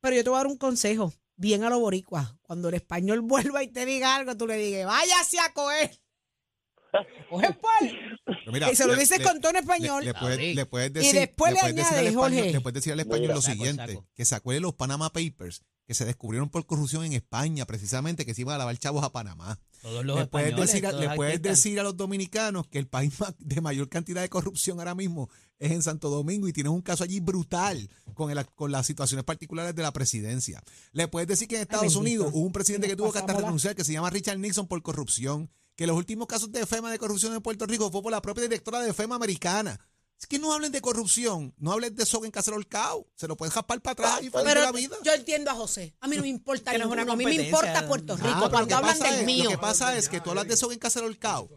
pero 0.00 0.16
yo 0.16 0.24
te 0.24 0.30
voy 0.30 0.36
a 0.36 0.42
dar 0.42 0.46
un 0.48 0.58
consejo, 0.58 1.12
bien 1.36 1.64
a 1.64 1.70
lo 1.70 1.78
boricua, 1.80 2.36
cuando 2.42 2.68
el 2.68 2.74
español 2.74 3.20
vuelva 3.22 3.62
y 3.62 3.68
te 3.68 3.86
diga 3.86 4.16
algo, 4.16 4.36
tú 4.36 4.46
le 4.46 4.56
digas, 4.56 4.86
váyase 4.86 5.38
a 5.38 5.52
coger. 5.54 6.01
Coge 7.30 7.52
por- 7.54 7.70
Pero 8.26 8.52
mira, 8.52 8.70
y 8.70 8.76
se 8.76 8.86
lo 8.86 8.94
le- 8.94 9.00
dices 9.00 9.18
le- 9.18 9.24
con 9.24 9.40
tono 9.40 9.54
Le, 9.54 9.58
español. 9.60 10.04
le 10.04 10.14
puedes, 10.14 10.54
le 10.56 10.66
puedes 10.66 10.90
Y 10.90 10.92
decir, 10.94 11.14
después 11.14 11.52
le 11.54 11.60
puedes 11.60 11.74
decir 11.76 11.92
al 11.92 11.98
añades, 11.98 12.10
español, 12.12 12.34
Jorge. 12.38 12.52
le 12.52 12.60
puedes 12.60 12.74
decir 12.74 12.92
al 12.92 13.00
español 13.00 13.20
Mira. 13.22 13.34
lo 13.34 13.40
Saco, 13.42 13.54
siguiente, 13.56 13.86
saco. 13.94 14.06
que 14.14 14.24
se 14.24 14.34
acuerde 14.34 14.60
los 14.60 14.74
Panama 14.74 15.10
Papers, 15.12 15.62
que 15.86 15.94
se 15.94 16.04
descubrieron 16.04 16.50
por 16.50 16.66
corrupción 16.66 17.04
en 17.04 17.12
España, 17.14 17.64
precisamente, 17.66 18.26
que 18.26 18.34
se 18.34 18.42
iban 18.42 18.54
a 18.54 18.58
lavar 18.58 18.76
chavos 18.78 19.02
a 19.04 19.10
Panamá. 19.12 19.58
Todos 19.80 20.04
los 20.04 20.16
Le 20.18 20.26
puedes, 20.26 20.48
españoles, 20.48 20.72
decir, 20.72 20.86
a- 20.86 20.90
todos 20.90 21.02
le 21.04 21.16
puedes 21.16 21.42
decir 21.42 21.80
a 21.80 21.82
los 21.82 21.96
dominicanos 21.96 22.68
que 22.68 22.78
el 22.78 22.86
país 22.86 23.14
de 23.38 23.60
mayor 23.60 23.88
cantidad 23.88 24.20
de 24.20 24.28
corrupción 24.28 24.78
ahora 24.78 24.94
mismo 24.94 25.28
es 25.58 25.72
en 25.72 25.82
Santo 25.82 26.08
Domingo 26.10 26.46
y 26.46 26.52
tienes 26.52 26.72
un 26.72 26.82
caso 26.82 27.02
allí 27.04 27.20
brutal 27.20 27.88
con, 28.14 28.30
el, 28.30 28.44
con 28.54 28.70
las 28.70 28.86
situaciones 28.86 29.24
particulares 29.24 29.74
de 29.74 29.82
la 29.82 29.92
presidencia. 29.92 30.62
Le 30.92 31.08
puedes 31.08 31.26
decir 31.28 31.48
que 31.48 31.56
en 31.56 31.62
Estados 31.62 31.82
bendito. 31.94 32.00
Unidos 32.00 32.30
hubo 32.34 32.44
un 32.46 32.52
presidente 32.52 32.86
que 32.86 32.96
tuvo 32.96 33.12
que 33.12 33.18
hasta 33.18 33.32
renunciar 33.32 33.74
que 33.74 33.84
se 33.84 33.92
llama 33.92 34.10
Richard 34.10 34.38
Nixon 34.38 34.66
por 34.68 34.82
corrupción, 34.82 35.50
que 35.76 35.86
los 35.86 35.96
últimos 35.96 36.26
casos 36.26 36.52
de 36.52 36.66
FEMA 36.66 36.90
de 36.90 36.98
corrupción 36.98 37.32
en 37.34 37.40
Puerto 37.40 37.66
Rico 37.66 37.90
fue 37.90 38.02
por 38.02 38.10
la 38.12 38.20
propia 38.22 38.42
directora 38.44 38.80
de 38.80 38.92
FEMA 38.92 39.14
americana. 39.16 39.78
Es 40.20 40.26
que 40.28 40.38
no 40.38 40.52
hablen 40.52 40.70
de 40.70 40.80
corrupción, 40.80 41.52
no 41.58 41.72
hablen 41.72 41.96
de 41.96 42.06
soga 42.06 42.26
en 42.26 42.30
Cacerolcao. 42.30 43.08
Se 43.16 43.26
lo 43.26 43.36
pueden 43.36 43.52
jaspar 43.52 43.80
para 43.80 43.92
atrás 43.92 44.22
y 44.22 44.30
Pero 44.30 44.60
la 44.62 44.70
vida. 44.70 44.94
yo 45.02 45.12
entiendo 45.14 45.50
a 45.50 45.54
José. 45.54 45.96
A 46.00 46.06
mí 46.06 46.14
no 46.14 46.22
me 46.22 46.28
importa 46.28 46.70
Que 46.70 46.78
no 46.78 46.84
es 46.84 46.90
una 46.92 47.02
ninguno. 47.02 47.12
A 47.14 47.16
mí 47.16 47.24
me 47.24 47.34
importa 47.44 47.88
Puerto 47.88 48.12
Ah, 48.12 48.16
Rico. 48.22 48.50
cuando 48.50 48.68
que 48.68 48.74
hablan 48.74 48.96
pasa 48.98 49.10
del 49.10 49.20
es- 49.20 49.26
mío. 49.26 49.44
Lo 49.44 49.50
que 49.50 49.58
pasa 49.58 49.96
es 49.96 50.08
que 50.08 50.20
tú 50.20 50.30
hablas 50.30 50.46
de 50.46 50.56
soga 50.56 50.74
en 50.74 50.78
Cacerolcao. 50.78 51.48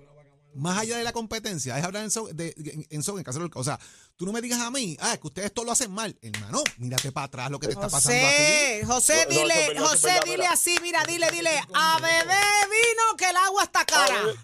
Más 0.55 0.77
allá 0.77 0.97
de 0.97 1.03
la 1.03 1.11
competencia, 1.11 1.77
es 1.77 1.83
hablar 1.83 2.03
en 2.03 2.11
soga, 2.11 2.31
de, 2.33 2.53
en, 2.57 2.87
en 2.89 3.03
soga 3.03 3.19
en 3.19 3.25
Cacerolcao. 3.25 3.61
O 3.61 3.63
sea, 3.65 3.79
tú 4.15 4.25
no 4.25 4.31
me 4.31 4.41
digas 4.41 4.59
a 4.61 4.71
mí, 4.71 4.97
ah, 5.01 5.17
que 5.17 5.27
ustedes 5.27 5.53
todo 5.53 5.65
lo 5.65 5.71
hacen 5.73 5.91
mal. 5.91 6.17
Hermano, 6.21 6.63
mírate 6.77 7.11
para 7.11 7.25
atrás 7.25 7.51
lo 7.51 7.59
que 7.59 7.67
te 7.67 7.73
está 7.73 7.89
pasando 7.89 8.19
José, 8.19 8.77
aquí. 8.77 8.85
José, 8.87 9.13
No, 9.13 9.23
no, 9.23 9.39
dile, 9.41 9.63
es 9.65 9.69
es 9.71 9.79
José, 9.79 10.07
verdad, 10.07 10.21
dile 10.25 10.47
así, 10.47 10.75
mira, 10.81 11.03
dile, 11.05 11.29
dile, 11.31 11.61
a 11.73 11.99
beber 11.99 12.69
vino 12.69 13.17
que 13.17 13.29
el 13.29 13.35
agua 13.35 13.63
está 13.63 13.85
cara. 13.85 14.21
A 14.21 14.25
ver, 14.25 14.35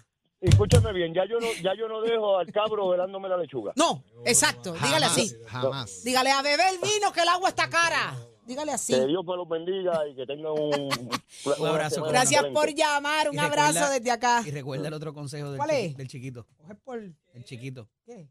Escúchame 0.42 0.92
bien, 0.92 1.14
ya 1.14 1.24
yo 1.24 1.38
no, 1.38 1.46
ya 1.62 1.70
yo 1.78 1.86
no 1.86 2.00
dejo 2.00 2.36
al 2.36 2.52
cabro 2.52 2.88
velándome 2.88 3.28
la 3.28 3.36
lechuga. 3.36 3.72
No, 3.76 4.02
exacto, 4.24 4.72
dígale 4.72 5.06
Jamás, 5.06 5.12
así. 5.12 5.36
Jamás. 5.46 6.02
Dígale 6.02 6.32
a 6.32 6.42
beber 6.42 6.80
vino 6.82 7.12
que 7.12 7.20
el 7.20 7.28
agua 7.28 7.48
está 7.50 7.70
cara. 7.70 8.16
Dígale 8.44 8.72
así. 8.72 8.92
Que 8.92 9.06
Dios 9.06 9.24
me 9.24 9.36
los 9.36 9.48
bendiga 9.48 10.06
y 10.08 10.16
que 10.16 10.26
tengan 10.26 10.52
un, 10.52 10.88
Un 11.58 11.66
abrazo. 11.66 12.02
Gracias 12.04 12.42
excelente. 12.42 12.52
por 12.60 12.74
llamar, 12.74 13.28
un 13.30 13.36
Y 13.36 13.38
abrazo 13.38 13.72
recuerda- 13.74 13.90
desde 13.90 14.10
acá. 14.10 14.42
Y 14.44 14.50
recuerda 14.50 14.88
el 14.88 14.94
otro 14.94 15.14
consejo 15.14 15.50
del, 15.50 15.58
¿Cuál 15.58 15.70
es? 15.70 15.96
del 15.96 16.08
chiquito. 16.08 16.46
Coge 16.56 16.74
por- 16.74 17.02
El 17.34 17.44
chiquito. 17.44 17.88
¿Qué? 18.04 18.28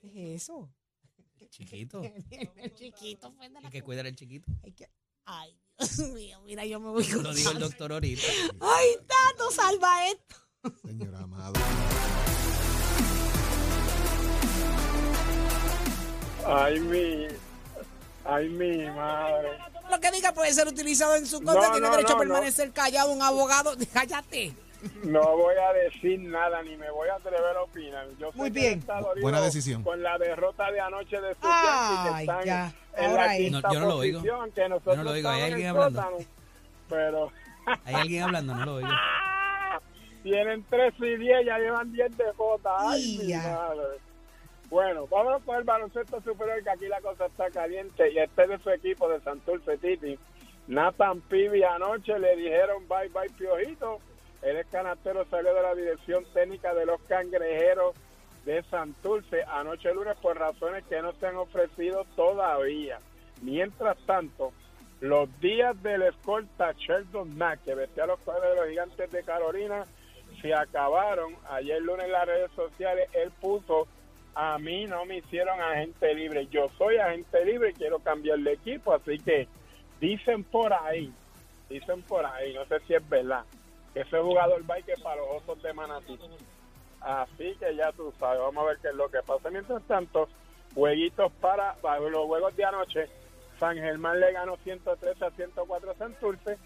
¿Qué 0.00 0.34
es 0.34 0.42
eso? 0.42 0.70
El 1.40 1.48
chiquito. 1.50 2.02
El 2.56 2.74
chiquito 2.74 3.32
fue 3.32 3.48
de 3.48 3.58
Hay 3.58 3.70
que 3.70 3.82
cuidar 3.82 4.06
al 4.06 4.14
chiquito. 4.16 4.50
Ay, 4.62 4.72
que- 4.72 4.90
Ay, 5.24 5.58
Dios 5.78 5.98
mío, 6.14 6.40
mira, 6.44 6.64
yo 6.66 6.78
me 6.78 6.90
voy 6.90 7.04
con 7.06 7.22
Lo 7.22 7.32
dijo 7.34 7.50
el 7.52 7.58
doctor 7.58 7.92
ahorita. 7.92 8.22
Ay, 8.60 8.88
Tato, 9.06 9.50
salva 9.50 10.08
esto. 10.08 10.36
Señor 10.84 11.14
amado. 11.16 11.54
Ay, 16.44 16.78
mi. 16.80 17.26
Ay, 18.28 18.48
mi 18.48 18.84
madre. 18.90 19.58
Lo 19.90 20.00
que 20.00 20.10
diga 20.10 20.32
puede 20.32 20.52
ser 20.52 20.66
utilizado 20.66 21.14
en 21.16 21.26
su 21.26 21.38
contra. 21.42 21.66
No, 21.68 21.72
Tiene 21.72 21.86
no, 21.88 21.90
derecho 21.92 22.10
no, 22.10 22.16
a 22.16 22.18
permanecer 22.20 22.72
callado 22.72 23.12
un 23.12 23.22
abogado. 23.22 23.72
Cállate. 23.92 24.52
No 25.04 25.36
voy 25.36 25.54
a 25.56 25.72
decir 25.72 26.20
nada 26.20 26.62
ni 26.62 26.76
me 26.76 26.90
voy 26.90 27.08
a 27.08 27.14
atrever 27.14 27.56
a 27.56 27.62
opinar. 27.62 28.06
Yo 28.18 28.30
Muy 28.34 28.52
que 28.52 28.60
bien. 28.60 28.84
Buena 29.20 29.40
decisión. 29.40 29.82
Con 29.82 30.02
la 30.02 30.18
derrota 30.18 30.70
de 30.70 30.80
anoche 30.80 31.20
de 31.20 31.30
que 31.34 31.38
Ay, 31.42 32.20
están 32.26 32.44
ya. 32.44 32.72
en 32.96 33.10
Ahora 33.10 33.24
la 33.26 33.30
ahí. 33.30 33.44
quinta 33.50 33.68
No, 33.68 33.74
yo 33.74 33.80
no 33.80 33.86
lo 33.86 33.96
oigo. 33.96 34.22
que 34.54 34.68
nosotros 34.68 34.96
no 34.96 35.02
lo 35.04 35.10
oigo. 35.12 35.28
¿Hay 35.28 35.42
alguien 35.42 35.68
hablando? 35.68 36.02
sótano, 36.02 36.16
Pero 36.88 37.32
Hay 37.84 37.94
alguien 37.94 38.22
hablando, 38.24 38.54
no 38.54 38.64
lo 38.66 38.74
oigo. 38.74 38.88
tienen 40.22 40.64
13 40.64 41.06
y 41.06 41.16
10, 41.16 41.46
ya 41.46 41.58
llevan 41.58 41.92
10 41.92 42.16
de 42.16 42.24
Jota. 42.36 42.70
Ay, 42.78 43.18
mi 43.22 43.32
madre. 43.34 43.82
Bueno, 44.68 45.06
vámonos 45.06 45.42
con 45.44 45.56
el 45.56 45.64
baloncesto 45.64 46.20
superior, 46.22 46.62
que 46.62 46.70
aquí 46.70 46.86
la 46.88 47.00
cosa 47.00 47.26
está 47.26 47.50
caliente. 47.50 48.10
Y 48.10 48.18
este 48.18 48.46
de 48.46 48.58
su 48.58 48.70
equipo 48.70 49.08
de 49.08 49.20
Santurce 49.20 49.78
Titi, 49.78 50.18
Nathan 50.66 51.20
Pibi, 51.22 51.62
anoche 51.62 52.18
le 52.18 52.36
dijeron 52.36 52.86
bye 52.88 53.08
bye 53.08 53.30
Piojito. 53.36 54.00
El 54.42 54.66
canastero 54.66 55.24
salió 55.26 55.54
de 55.54 55.62
la 55.62 55.74
dirección 55.74 56.24
técnica 56.32 56.74
de 56.74 56.86
los 56.86 57.00
cangrejeros 57.02 57.94
de 58.44 58.62
Santurce 58.64 59.42
anoche 59.42 59.92
lunes 59.92 60.16
por 60.22 60.38
razones 60.38 60.84
que 60.84 61.02
no 61.02 61.12
se 61.14 61.26
han 61.26 61.36
ofrecido 61.36 62.04
todavía. 62.14 63.00
Mientras 63.42 63.98
tanto, 64.06 64.52
los 65.00 65.28
días 65.40 65.80
del 65.82 66.02
escolta 66.02 66.72
Sheldon 66.72 67.36
Mack, 67.36 67.64
que 67.64 67.74
vestía 67.74 68.04
a 68.04 68.06
los 68.06 68.20
cuadros 68.20 68.48
de 68.50 68.56
los 68.56 68.68
gigantes 68.68 69.10
de 69.10 69.22
Carolina, 69.22 69.84
se 70.40 70.54
acabaron. 70.54 71.34
Ayer 71.50 71.82
lunes 71.82 72.06
en 72.06 72.12
las 72.12 72.26
redes 72.26 72.50
sociales 72.54 73.08
él 73.12 73.30
puso, 73.40 73.88
a 74.38 74.58
mí 74.58 74.84
no 74.84 75.06
me 75.06 75.16
hicieron 75.16 75.58
agente 75.62 76.14
libre, 76.14 76.46
yo 76.48 76.68
soy 76.76 76.98
agente 76.98 77.42
libre 77.46 77.70
y 77.70 77.72
quiero 77.72 78.00
cambiar 78.00 78.38
de 78.40 78.52
equipo, 78.52 78.92
así 78.92 79.18
que 79.18 79.48
dicen 79.98 80.44
por 80.44 80.74
ahí, 80.74 81.10
dicen 81.70 82.02
por 82.02 82.26
ahí, 82.26 82.52
no 82.52 82.66
sé 82.66 82.78
si 82.80 82.92
es 82.92 83.08
verdad, 83.08 83.44
que 83.94 84.00
ese 84.00 84.18
jugador 84.18 84.62
va 84.70 84.76
que 84.82 84.92
para 85.02 85.16
los 85.16 85.42
osos 85.42 85.62
de 85.62 85.72
Manatí. 85.72 86.18
Así 87.00 87.56
que 87.58 87.74
ya 87.76 87.90
tú 87.92 88.12
sabes, 88.18 88.40
vamos 88.40 88.62
a 88.62 88.66
ver 88.66 88.78
qué 88.82 88.88
es 88.88 88.94
lo 88.94 89.08
que 89.08 89.22
pasa. 89.22 89.48
Mientras 89.48 89.82
tanto, 89.84 90.28
jueguitos 90.74 91.32
para, 91.40 91.72
para 91.76 92.00
los 92.00 92.26
juegos 92.26 92.54
de 92.56 92.64
anoche, 92.66 93.08
San 93.58 93.76
Germán 93.76 94.20
le 94.20 94.32
ganó 94.32 94.58
113 94.58 95.24
a 95.24 95.30
104 95.30 95.90
a 95.92 95.94
Santurce. 95.94 96.58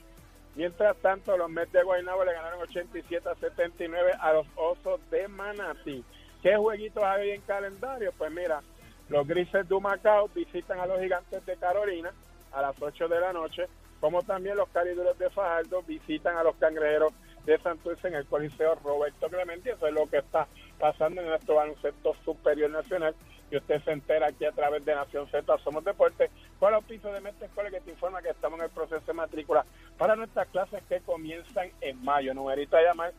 Mientras 0.57 0.97
tanto, 0.97 1.37
los 1.37 1.49
Mets 1.49 1.71
de 1.71 1.85
Guaynabo 1.85 2.25
le 2.25 2.33
ganaron 2.33 2.63
87 2.63 3.29
a 3.29 3.35
79 3.37 4.11
a 4.19 4.33
los 4.33 4.47
Osos 4.57 5.01
de 5.11 5.29
Manatí. 5.29 6.05
¿Qué 6.43 6.57
jueguitos 6.57 7.03
hay 7.03 7.33
en 7.33 7.43
calendario? 7.43 8.13
Pues 8.17 8.33
mira, 8.33 8.63
los 9.09 9.27
Grises 9.27 9.69
de 9.69 9.75
Humacao 9.75 10.29
visitan 10.29 10.81
a 10.81 10.87
los 10.87 11.01
Gigantes 11.01 11.45
de 11.45 11.57
Carolina 11.57 12.13
a 12.53 12.63
las 12.63 12.81
8 12.81 13.09
de 13.09 13.21
la 13.21 13.33
noche, 13.33 13.67
como 14.01 14.23
también 14.23 14.57
los 14.57 14.69
Cariduros 14.71 15.19
de 15.19 15.29
Fajardo 15.29 15.83
visitan 15.83 16.37
a 16.39 16.43
los 16.43 16.57
Cangrejeros 16.57 17.13
de 17.45 17.59
Santurce 17.59 18.09
en 18.09 18.15
el 18.15 18.27
Coliseo 18.27 18.75
Roberto 18.77 19.29
Clemente. 19.29 19.71
Eso 19.71 19.87
es 19.87 19.93
lo 19.93 20.09
que 20.09 20.19
está 20.19 20.49
pasando 20.79 21.21
en 21.21 21.29
nuestro 21.29 21.57
baloncesto 21.57 22.15
superior 22.25 22.71
nacional. 22.71 23.15
Y 23.51 23.57
usted 23.57 23.83
se 23.83 23.93
entera 23.93 24.29
aquí 24.29 24.45
a 24.47 24.53
través 24.53 24.85
de 24.85 24.95
Nación 24.95 25.29
Z 25.29 25.59
Somos 25.59 25.85
Deportes 25.85 26.31
con 26.59 26.73
los 26.73 26.85
pisos 26.85 27.13
de 27.13 27.21
Mestre 27.21 27.47
Escuela 27.47 27.71
que 27.71 27.81
te 27.81 27.91
informa 27.91 28.23
que 28.23 28.31
estamos 28.31 28.59
en 28.61 28.67
el 28.67 28.71
proceso 28.71 29.05
de 29.05 29.13
matrícula 29.13 29.67
para 29.99 30.17
nuestras 30.17 30.49
clases 30.49 30.83
que 30.89 31.01
comienzan 31.01 31.71
en 31.81 32.03
mayo. 32.03 32.33
Numerito 32.33 32.77
a 32.77 32.83
llamar 32.83 33.13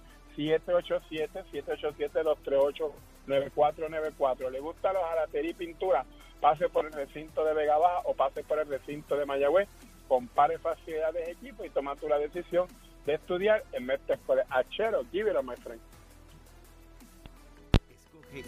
787-787-238-9494. 3.28 4.50
¿Le 4.50 4.60
gusta 4.60 4.94
los 4.94 5.04
jalatería 5.04 5.52
y 5.52 5.54
pintura? 5.54 6.06
Pase 6.40 6.70
por 6.70 6.86
el 6.86 6.94
recinto 6.94 7.46
de 7.46 7.54
Vega 7.54 7.78
Baja 7.78 8.02
o 8.06 8.14
pase 8.14 8.44
por 8.44 8.60
el 8.60 8.68
recinto 8.68 9.16
de 9.16 9.26
Mayagüez. 9.26 9.68
Compare 10.08 10.58
facilidades 10.60 11.26
de 11.26 11.32
equipo 11.32 11.64
y 11.64 11.70
toma 11.70 11.96
tú 11.96 12.08
la 12.08 12.18
decisión 12.18 12.68
de 13.06 13.14
estudiar 13.16 13.64
en 13.72 13.86
Mestre 13.86 14.16
Escuela. 14.16 14.46
Achero, 14.50 15.04
give 15.12 15.30
it 15.30 15.38
up, 15.38 15.44
my 15.44 15.56
friend. 15.56 15.82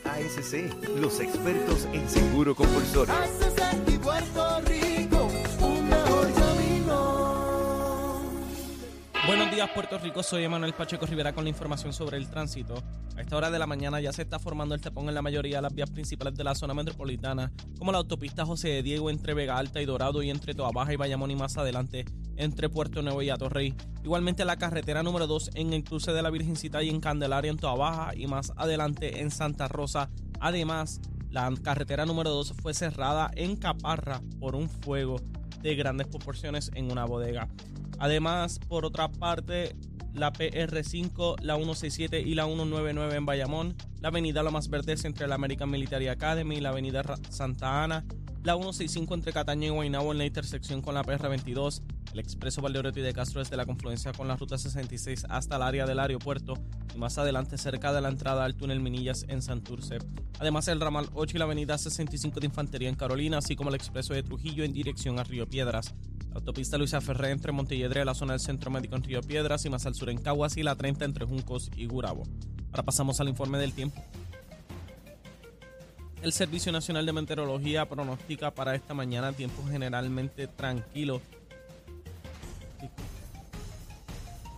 ASC, 0.06 0.54
los 1.00 1.20
expertos 1.20 1.86
en 1.92 2.10
seguro 2.10 2.56
compulsorio. 2.56 3.14
Buenos 9.26 9.50
días 9.52 9.70
Puerto 9.74 9.98
Rico, 10.00 10.22
soy 10.22 10.44
Emanuel 10.44 10.74
Pacheco 10.74 11.06
Rivera 11.06 11.32
con 11.32 11.46
la 11.46 11.50
información 11.50 11.94
sobre 11.94 12.18
el 12.18 12.30
tránsito. 12.30 12.76
A 13.16 13.22
esta 13.22 13.38
hora 13.38 13.50
de 13.50 13.58
la 13.58 13.66
mañana 13.66 14.02
ya 14.02 14.12
se 14.12 14.24
está 14.24 14.38
formando 14.38 14.76
el 14.76 14.82
tapón 14.82 15.08
en 15.08 15.16
la 15.16 15.22
mayoría 15.22 15.58
de 15.58 15.62
las 15.62 15.74
vías 15.74 15.90
principales 15.90 16.36
de 16.36 16.44
la 16.44 16.54
zona 16.56 16.74
metropolitana, 16.74 17.50
como 17.80 17.94
la 17.94 18.00
autopista 18.00 18.46
José 18.46 18.68
de 18.68 18.84
Diego 18.84 19.10
entre 19.10 19.34
Vega 19.34 19.58
Alta 19.58 19.82
y 19.82 19.86
Dorado 19.86 20.24
y 20.24 20.30
entre 20.30 20.54
Toa 20.54 20.72
Baja 20.74 20.92
y 20.92 20.98
Bayamón 20.98 21.32
y 21.32 21.38
más 21.38 21.58
adelante 21.58 22.04
entre 22.36 22.68
Puerto 22.68 23.02
Nuevo 23.02 23.22
y 23.22 23.30
Atorrey. 23.30 23.74
Igualmente 24.04 24.44
la 24.44 24.58
carretera 24.58 25.04
número 25.04 25.26
2 25.26 25.52
en 25.54 25.72
el 25.72 25.86
cruce 25.86 26.12
de 26.12 26.22
la 26.22 26.30
Virgencita 26.30 26.84
y 26.84 26.90
en 26.90 27.00
Candelaria 27.00 27.50
en 27.50 27.58
Toa 27.58 27.76
Baja 27.76 28.16
y 28.18 28.28
más 28.28 28.52
adelante 28.58 29.22
en 29.22 29.32
Santa 29.32 29.70
Rosa. 29.70 30.10
Además, 30.42 31.00
la 31.30 31.50
carretera 31.64 32.06
número 32.06 32.30
2 32.30 32.56
fue 32.62 32.74
cerrada 32.74 33.32
en 33.36 33.56
Caparra 33.56 34.20
por 34.42 34.54
un 34.54 34.68
fuego 34.68 35.16
de 35.62 35.76
grandes 35.76 36.08
proporciones 36.08 36.72
en 36.76 36.92
una 36.92 37.06
bodega. 37.06 37.48
Además, 38.04 38.60
por 38.60 38.84
otra 38.84 39.08
parte, 39.08 39.78
la 40.14 40.34
PR5, 40.34 41.40
la 41.40 41.56
167 41.56 42.20
y 42.20 42.36
la 42.36 42.44
199 42.44 43.16
en 43.16 43.26
Bayamón, 43.26 43.78
la 44.02 44.10
avenida 44.10 44.44
Lomas 44.44 44.68
Verdes 44.68 45.06
entre 45.06 45.26
la 45.26 45.36
American 45.36 45.72
Military 45.72 46.10
Academy 46.10 46.58
y 46.58 46.60
la 46.60 46.72
avenida 46.72 47.02
Santa 47.30 47.82
Ana, 47.82 48.04
la 48.44 48.56
165 48.56 49.14
entre 49.14 49.32
Cataño 49.32 49.68
y 49.68 49.70
Guaynabo 49.70 50.12
en 50.12 50.18
la 50.18 50.26
intersección 50.26 50.82
con 50.82 50.96
la 50.96 51.04
PR22, 51.04 51.82
el 52.12 52.20
expreso 52.20 52.62
Valdeoreto 52.62 53.00
y 53.00 53.04
de 53.04 53.14
Castro 53.14 53.40
desde 53.40 53.56
la 53.56 53.66
confluencia 53.66 54.12
con 54.12 54.28
la 54.28 54.36
ruta 54.36 54.58
66 54.58 55.26
hasta 55.30 55.56
el 55.56 55.62
área 55.62 55.86
del 55.86 56.02
aeropuerto 56.02 56.56
y 56.94 56.98
más 56.98 57.18
adelante 57.18 57.58
cerca 57.58 57.94
de 57.94 58.02
la 58.02 58.10
entrada 58.10 58.44
al 58.44 58.56
túnel 58.56 58.82
Minillas 58.82 59.24
en 59.30 59.42
Santurce. 59.42 60.00
Además 60.40 60.68
el 60.68 60.82
ramal 60.82 61.08
8 61.14 61.38
y 61.38 61.40
la 61.40 61.46
avenida 61.46 61.78
65 61.78 62.42
de 62.42 62.48
Infantería 62.48 62.90
en 62.90 62.96
Carolina, 62.96 63.38
así 63.38 63.56
como 63.56 63.70
el 63.70 63.76
expreso 63.76 64.14
de 64.14 64.24
Trujillo 64.24 64.66
en 64.66 64.74
dirección 64.74 65.20
a 65.20 65.24
Río 65.24 65.48
Piedras. 65.48 65.96
Autopista 66.36 66.78
Luisa 66.78 67.00
Ferré 67.00 67.32
entre 67.32 67.52
Montelledre, 67.52 68.04
la 68.06 68.16
zona 68.16 68.34
del 68.34 68.40
Centro 68.40 68.72
Médico 68.72 68.96
en 68.96 69.02
Piedras 69.02 69.66
y 69.66 69.70
más 69.70 69.86
al 69.86 69.94
sur 69.94 70.10
en 70.10 70.18
Caguas 70.18 70.58
y 70.58 70.64
la 70.64 70.76
30 70.76 71.06
entre 71.06 71.26
Juncos 71.26 71.70
y 71.76 71.86
Gurabo. 71.86 72.24
Ahora 72.72 72.84
pasamos 72.84 73.20
al 73.20 73.30
informe 73.30 73.60
del 73.60 73.74
tiempo. 73.74 74.02
El 76.24 76.34
Servicio 76.34 76.72
Nacional 76.72 77.06
de 77.06 77.14
Meteorología 77.14 77.88
pronostica 77.88 78.52
para 78.52 78.74
esta 78.76 78.94
mañana 78.94 79.34
tiempo 79.34 79.64
generalmente 79.70 80.48
tranquilo. 80.48 81.22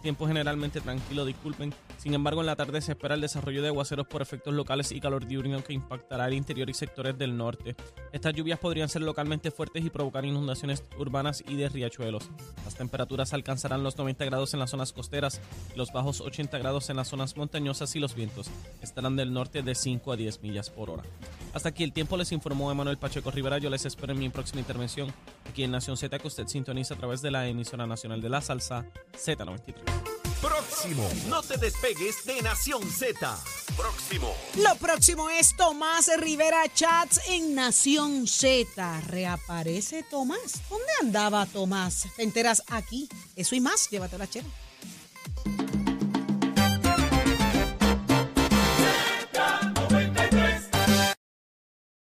Tiempo 0.02 0.28
generalmente 0.28 0.80
tranquilo, 0.80 1.26
disculpen. 1.26 1.74
Sin 2.06 2.14
embargo, 2.14 2.42
en 2.42 2.46
la 2.46 2.56
tarde 2.56 2.82
se 2.82 2.92
espera 2.92 3.16
el 3.16 3.22
desarrollo 3.22 3.64
de 3.64 3.70
aguaceros 3.70 4.06
por 4.06 4.22
efectos 4.22 4.54
locales 4.54 4.92
y 4.92 5.00
calor 5.00 5.26
diurno 5.26 5.64
que 5.64 5.74
impactará 5.74 6.28
el 6.28 6.36
interior 6.36 6.70
y 6.70 6.76
sectores 6.76 7.18
del 7.18 7.36
norte. 7.36 7.76
Estas 8.14 8.36
lluvias 8.36 8.60
podrían 8.60 8.90
ser 8.90 9.02
localmente 9.02 9.50
fuertes 9.50 9.84
y 9.84 9.90
provocar 9.90 10.24
inundaciones 10.24 10.84
urbanas 11.00 11.44
y 11.48 11.56
de 11.56 11.68
riachuelos. 11.68 12.30
Las 12.64 12.76
temperaturas 12.76 13.34
alcanzarán 13.34 13.82
los 13.82 13.98
90 13.98 14.24
grados 14.26 14.54
en 14.54 14.60
las 14.60 14.70
zonas 14.70 14.94
costeras 14.94 15.42
los 15.76 15.92
bajos 15.92 16.22
80 16.22 16.60
grados 16.60 16.92
en 16.92 16.98
las 16.98 17.08
zonas 17.08 17.36
montañosas 17.38 17.96
y 17.96 18.00
los 18.00 18.14
vientos 18.14 18.52
estarán 18.84 19.16
del 19.16 19.34
norte 19.34 19.64
de 19.64 19.74
5 19.74 20.12
a 20.12 20.16
10 20.16 20.44
millas 20.44 20.70
por 20.70 20.92
hora. 20.92 21.02
Hasta 21.56 21.70
aquí 21.70 21.84
el 21.84 21.92
tiempo 21.92 22.18
les 22.18 22.32
informó 22.32 22.72
Emanuel 22.72 23.00
Pacheco 23.00 23.32
Rivera. 23.32 23.58
Yo 23.58 23.72
les 23.72 23.84
espero 23.84 24.14
en 24.14 24.20
mi 24.20 24.30
próxima 24.30 24.62
intervención 24.62 25.12
aquí 25.50 25.64
en 25.64 25.72
Nación 25.72 25.98
Z 25.98 26.20
que 26.20 26.28
usted 26.28 26.46
sintoniza 26.46 26.94
a 26.94 26.98
través 26.98 27.24
de 27.24 27.32
la 27.32 27.48
emisora 27.48 27.88
nacional 27.88 28.22
de 28.22 28.30
la 28.30 28.42
salsa 28.42 28.86
Z93. 29.12 30.15
Próximo. 30.86 31.10
No 31.30 31.42
te 31.42 31.58
despegues 31.58 32.26
de 32.26 32.44
Nación 32.44 32.84
Z. 32.88 33.36
Próximo. 33.76 34.36
Lo 34.58 34.76
próximo 34.76 35.32
es 35.32 35.56
Tomás 35.58 36.12
Rivera 36.18 36.72
Chats 36.72 37.22
en 37.28 37.56
Nación 37.56 38.28
Z. 38.28 39.02
Reaparece 39.08 40.04
Tomás. 40.04 40.62
¿Dónde 40.70 40.86
andaba 41.02 41.48
Tomás? 41.48 42.08
Te 42.16 42.22
enteras 42.22 42.62
aquí. 42.70 43.10
Eso 43.36 43.56
y 43.56 43.62
más, 43.62 43.90
llévatela, 43.90 44.30
chero. 44.30 44.46